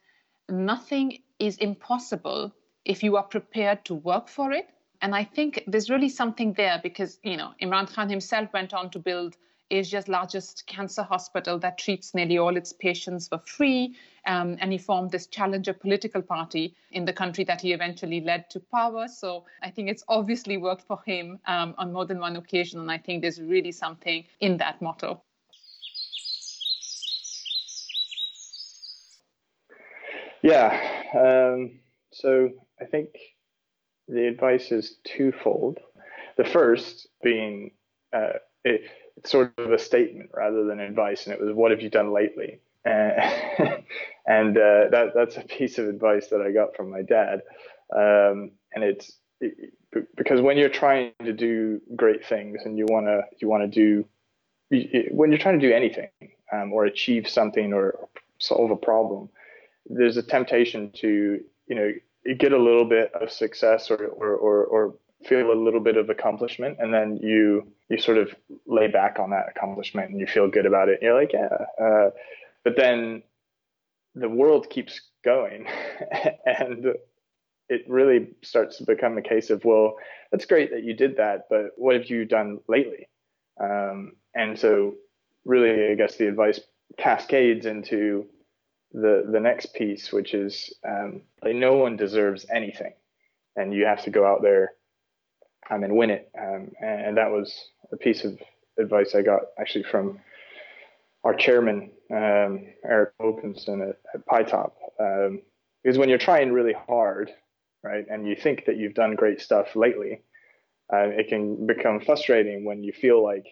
"Nothing 0.49 1.21
is 1.39 1.57
impossible 1.57 2.51
if 2.85 3.03
you 3.03 3.15
are 3.15 3.23
prepared 3.23 3.85
to 3.85 3.95
work 3.95 4.27
for 4.27 4.51
it 4.51 4.69
and 5.03 5.13
I 5.13 5.25
think 5.25 5.65
there's 5.67 5.89
really 5.89 6.07
something 6.07 6.53
there 6.53 6.79
because, 6.81 7.19
you 7.23 7.35
know, 7.35 7.53
Imran 7.61 7.93
Khan 7.93 8.09
himself 8.09 8.53
went 8.53 8.73
on 8.73 8.89
to 8.91 8.99
build 8.99 9.35
Asia's 9.73 10.07
largest 10.07 10.67
cancer 10.67 11.01
hospital 11.01 11.57
that 11.59 11.77
treats 11.77 12.13
nearly 12.13 12.37
all 12.37 12.55
its 12.55 12.71
patients 12.71 13.27
for 13.27 13.39
free. 13.39 13.95
Um, 14.25 14.57
and 14.61 14.71
he 14.71 14.77
formed 14.77 15.11
this 15.11 15.27
challenger 15.27 15.73
political 15.73 16.21
party 16.21 16.75
in 16.91 17.05
the 17.05 17.13
country 17.13 17.43
that 17.45 17.59
he 17.59 17.73
eventually 17.73 18.21
led 18.21 18.49
to 18.51 18.59
power. 18.59 19.07
So 19.07 19.45
I 19.61 19.71
think 19.71 19.89
it's 19.89 20.03
obviously 20.07 20.57
worked 20.57 20.83
for 20.83 21.01
him 21.05 21.39
um, 21.47 21.73
on 21.77 21.91
more 21.91 22.05
than 22.05 22.19
one 22.19 22.35
occasion. 22.35 22.79
And 22.79 22.91
I 22.91 22.99
think 22.99 23.21
there's 23.21 23.41
really 23.41 23.71
something 23.71 24.23
in 24.39 24.57
that 24.57 24.81
motto. 24.81 25.23
Yeah. 30.43 30.69
Um, 31.15 31.79
so 32.11 32.49
I 32.79 32.85
think 32.85 33.09
the 34.07 34.27
advice 34.27 34.71
is 34.71 34.97
twofold. 35.03 35.79
The 36.37 36.43
first 36.43 37.07
being 37.23 37.71
uh, 38.13 38.39
it, 38.63 38.81
sort 39.25 39.53
of 39.57 39.71
a 39.71 39.79
statement 39.79 40.29
rather 40.33 40.65
than 40.65 40.79
advice, 40.79 41.25
and 41.25 41.33
it 41.33 41.41
was, 41.41 41.53
"What 41.55 41.71
have 41.71 41.81
you 41.81 41.89
done 41.89 42.11
lately?" 42.11 42.59
Uh, 42.85 43.11
and 44.27 44.57
uh, 44.57 44.89
that 44.91 45.11
that's 45.15 45.37
a 45.37 45.41
piece 45.41 45.77
of 45.77 45.87
advice 45.87 46.27
that 46.27 46.41
I 46.41 46.51
got 46.51 46.75
from 46.75 46.89
my 46.89 47.01
dad, 47.01 47.41
um, 47.95 48.51
and 48.73 48.83
it's 48.83 49.17
it, 49.39 49.73
because 50.15 50.41
when 50.41 50.57
you're 50.57 50.69
trying 50.69 51.13
to 51.23 51.33
do 51.33 51.81
great 51.95 52.25
things 52.25 52.61
and 52.65 52.77
you 52.77 52.85
wanna 52.89 53.21
you 53.39 53.47
wanna 53.47 53.67
do 53.67 54.05
when 55.11 55.31
you're 55.31 55.39
trying 55.39 55.59
to 55.59 55.67
do 55.67 55.73
anything 55.73 56.09
um, 56.51 56.73
or 56.73 56.85
achieve 56.85 57.29
something 57.29 57.73
or 57.73 58.09
solve 58.39 58.71
a 58.71 58.75
problem, 58.75 59.29
there's 59.85 60.17
a 60.17 60.23
temptation 60.23 60.91
to 60.95 61.39
you 61.67 61.75
know 61.75 61.91
get 62.37 62.53
a 62.53 62.57
little 62.57 62.85
bit 62.85 63.13
of 63.13 63.31
success 63.31 63.91
or, 63.91 64.05
or, 64.05 64.35
or, 64.35 64.63
or 64.63 64.95
feel 65.25 65.51
a 65.51 65.53
little 65.53 65.79
bit 65.79 65.97
of 65.97 66.09
accomplishment 66.09 66.77
and 66.79 66.93
then 66.93 67.17
you 67.17 67.67
you 67.89 67.97
sort 67.97 68.17
of 68.17 68.33
lay 68.65 68.87
back 68.87 69.19
on 69.19 69.29
that 69.29 69.47
accomplishment 69.49 70.09
and 70.09 70.19
you 70.19 70.27
feel 70.27 70.49
good 70.49 70.65
about 70.65 70.89
it. 70.89 70.93
And 70.93 71.03
you're 71.03 71.19
like 71.19 71.33
yeah 71.33 71.57
uh, 71.83 72.09
but 72.63 72.75
then 72.75 73.23
the 74.15 74.29
world 74.29 74.69
keeps 74.69 75.01
going 75.23 75.67
and 76.45 76.93
it 77.69 77.85
really 77.87 78.29
starts 78.43 78.77
to 78.77 78.85
become 78.85 79.17
a 79.17 79.21
case 79.21 79.49
of 79.49 79.63
well 79.65 79.95
that's 80.31 80.45
great 80.45 80.71
that 80.71 80.83
you 80.83 80.93
did 80.93 81.17
that 81.17 81.45
but 81.49 81.71
what 81.77 81.95
have 81.95 82.09
you 82.09 82.25
done 82.25 82.59
lately? 82.67 83.07
Um, 83.59 84.13
and 84.35 84.57
so 84.57 84.95
really 85.45 85.91
i 85.91 85.95
guess 85.95 86.15
the 86.15 86.27
advice 86.27 86.59
cascades 86.97 87.65
into 87.65 88.27
the 88.93 89.27
the 89.29 89.39
next 89.39 89.73
piece, 89.73 90.11
which 90.11 90.33
is 90.33 90.73
um, 90.87 91.21
like 91.43 91.55
no 91.55 91.73
one 91.73 91.97
deserves 91.97 92.45
anything, 92.53 92.93
and 93.55 93.73
you 93.73 93.85
have 93.85 94.03
to 94.03 94.11
go 94.11 94.25
out 94.25 94.41
there 94.41 94.73
um, 95.69 95.83
and 95.83 95.95
win 95.95 96.09
it. 96.09 96.29
Um, 96.39 96.71
and, 96.81 97.17
that 97.17 97.31
was 97.31 97.69
a 97.91 97.97
piece 97.97 98.23
of 98.23 98.37
advice 98.77 99.15
I 99.15 99.21
got 99.21 99.41
actually 99.59 99.83
from 99.83 100.19
our 101.23 101.33
chairman 101.33 101.91
um, 102.11 102.65
Eric 102.85 103.13
Opinson 103.21 103.89
at, 103.89 103.97
at 104.13 104.25
PyTop. 104.27 104.71
Um, 104.99 105.41
because 105.83 105.97
when 105.97 106.09
you're 106.09 106.17
trying 106.17 106.51
really 106.53 106.73
hard, 106.87 107.31
right, 107.83 108.05
and 108.09 108.27
you 108.27 108.35
think 108.35 108.65
that 108.65 108.77
you've 108.77 108.93
done 108.93 109.15
great 109.15 109.41
stuff 109.41 109.75
lately, 109.75 110.21
uh, 110.91 111.07
it 111.07 111.27
can 111.27 111.67
become 111.67 111.99
frustrating 111.99 112.63
when 112.63 112.83
you 112.83 112.93
feel 112.93 113.21
like 113.21 113.45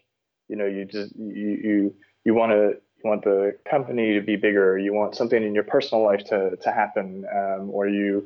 you 0.48 0.56
know 0.56 0.66
you 0.66 0.86
just 0.86 1.14
you 1.18 1.60
you, 1.64 1.96
you 2.24 2.34
want 2.34 2.52
to 2.52 2.78
want 3.04 3.24
the 3.24 3.58
company 3.70 4.14
to 4.14 4.22
be 4.22 4.36
bigger, 4.36 4.78
you 4.78 4.94
want 4.94 5.16
something 5.16 5.44
in 5.44 5.54
your 5.54 5.64
personal 5.64 6.04
life 6.04 6.24
to 6.26 6.56
to 6.56 6.72
happen, 6.72 7.26
um, 7.36 7.70
or 7.72 7.88
you 7.88 8.26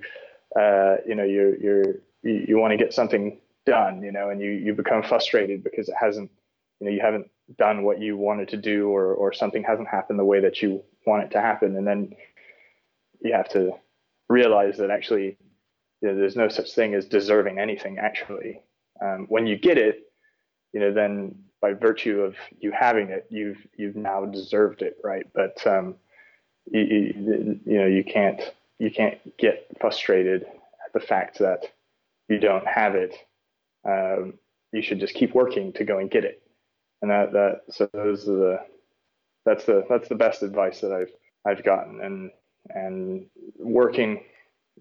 uh, 0.56 0.98
you 1.08 1.16
know 1.16 1.24
you 1.24 1.58
you're 1.60 1.94
you, 2.22 2.46
you 2.48 2.58
want 2.58 2.72
to 2.72 2.78
get 2.78 2.94
something 2.94 3.40
done, 3.66 4.04
you 4.04 4.12
know, 4.12 4.30
and 4.30 4.42
you 4.42 4.52
you 4.52 4.74
become 4.74 5.04
frustrated 5.04 5.64
because 5.64 5.90
it 5.90 5.96
hasn't 6.00 6.32
you 6.80 6.88
know 6.88 6.94
you 6.94 7.02
haven't 7.02 7.30
done 7.58 7.84
what 7.84 8.00
you 8.02 8.18
wanted 8.18 8.50
to 8.50 8.58
do, 8.58 8.90
or 8.90 9.14
or 9.14 9.34
something 9.34 9.64
hasn't 9.64 9.88
happened 9.88 10.20
the 10.20 10.26
way 10.26 10.42
that 10.42 10.62
you 10.62 10.84
want 11.06 11.24
it 11.24 11.32
to 11.32 11.42
happen, 11.42 11.76
and 11.76 11.88
then 11.88 12.16
you 13.22 13.34
have 13.34 13.50
to 13.50 13.72
realize 14.30 14.78
that 14.78 14.90
actually 14.90 15.38
you 16.02 16.10
know, 16.10 16.16
there's 16.18 16.36
no 16.36 16.50
such 16.50 16.74
thing 16.74 16.94
as 16.94 17.06
deserving 17.06 17.60
anything 17.60 17.98
actually. 17.98 18.62
Um, 19.02 19.26
when 19.28 19.48
you 19.48 19.58
get 19.58 19.78
it, 19.78 20.12
you 20.74 20.80
know, 20.80 20.94
then 20.94 21.36
by 21.62 21.74
virtue 21.74 22.22
of 22.22 22.36
you 22.60 22.72
having 22.72 23.10
it, 23.10 23.26
you've 23.30 23.66
you've 23.78 23.96
now 23.96 24.26
deserved 24.26 24.82
it, 24.82 24.98
right? 25.04 25.26
But 25.34 25.66
um, 25.66 25.96
you, 26.66 26.82
you, 26.82 27.60
you 27.66 27.78
know 27.80 27.88
you 27.88 28.04
can't 28.04 28.42
you 28.78 28.92
can't 28.92 29.18
get 29.38 29.66
frustrated 29.80 30.44
at 30.44 30.94
the 30.94 31.00
fact 31.00 31.40
that 31.40 31.64
you 32.30 32.40
don't 32.40 32.68
have 32.68 32.96
it. 32.96 33.16
Um, 33.86 34.34
you 34.72 34.82
should 34.82 35.00
just 35.00 35.14
keep 35.14 35.34
working 35.34 35.74
to 35.74 35.84
go 35.84 36.00
and 36.00 36.10
get 36.10 36.26
it, 36.26 36.42
and 37.02 37.12
that 37.12 37.32
that 37.34 37.62
so 37.70 37.90
those 37.94 38.28
are 38.28 38.36
the 38.36 38.60
that's 39.46 39.66
the 39.66 39.86
that's 39.90 40.10
the 40.10 40.16
best 40.16 40.44
advice 40.44 40.82
that 40.82 40.92
I've 40.92 41.12
I've 41.46 41.64
gotten, 41.64 42.02
and 42.02 42.32
and 42.70 43.28
working 43.60 44.24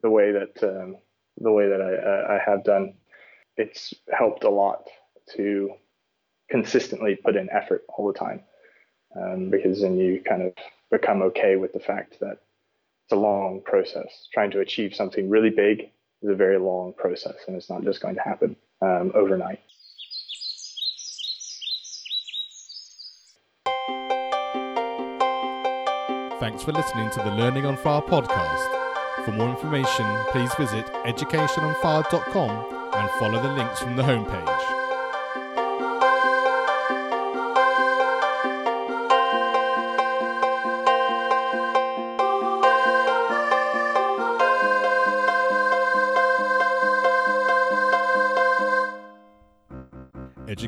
the 0.03 0.11
way 0.11 0.33
that 0.33 0.63
um, 0.63 0.97
the 1.39 1.53
way 1.53 1.69
that 1.69 1.81
I, 1.81 2.37
I 2.37 2.39
have 2.45 2.65
done, 2.65 2.95
it's 3.57 3.93
helped 4.13 4.45
a 4.45 4.51
lot 4.51 4.89
to 5.37 5.71
consistently 6.51 7.17
put 7.17 7.37
in 7.37 7.49
effort 7.51 7.85
all 7.89 8.07
the 8.07 8.19
time. 8.19 8.43
Um, 9.17 9.49
because 9.49 9.81
then 9.81 9.97
you 9.97 10.21
kind 10.27 10.43
of 10.43 10.53
become 10.91 11.23
okay 11.23 11.57
with 11.57 11.73
the 11.73 11.79
fact 11.79 12.19
that 12.21 12.39
it's 13.05 13.13
a 13.13 13.17
long 13.17 13.63
process. 13.65 14.29
Trying 14.33 14.51
to 14.53 14.61
achieve 14.61 14.95
something 14.95 15.29
really 15.29 15.51
big 15.51 15.91
is 16.25 16.31
a 16.31 16.35
very 16.35 16.59
long 16.59 16.95
process, 16.95 17.37
and 17.47 17.57
it's 17.57 17.71
not 17.71 17.85
just 17.85 18.01
going 18.01 18.15
to 18.15 18.23
happen 18.23 18.57
um, 18.81 19.13
overnight. 19.15 19.61
Thanks 26.41 26.63
for 26.63 26.73
listening 26.73 27.11
to 27.11 27.21
the 27.21 27.31
Learning 27.31 27.65
on 27.65 27.77
Fire 27.77 28.03
podcast. 28.03 29.25
For 29.25 29.33
more 29.33 29.49
information, 29.49 30.07
please 30.31 30.53
visit 30.57 30.87
educationonfire.com 31.05 32.93
and 32.95 33.11
follow 33.13 33.41
the 33.41 33.49
links 33.49 33.81
from 33.81 33.97
the 33.97 34.03
homepage. 34.03 34.84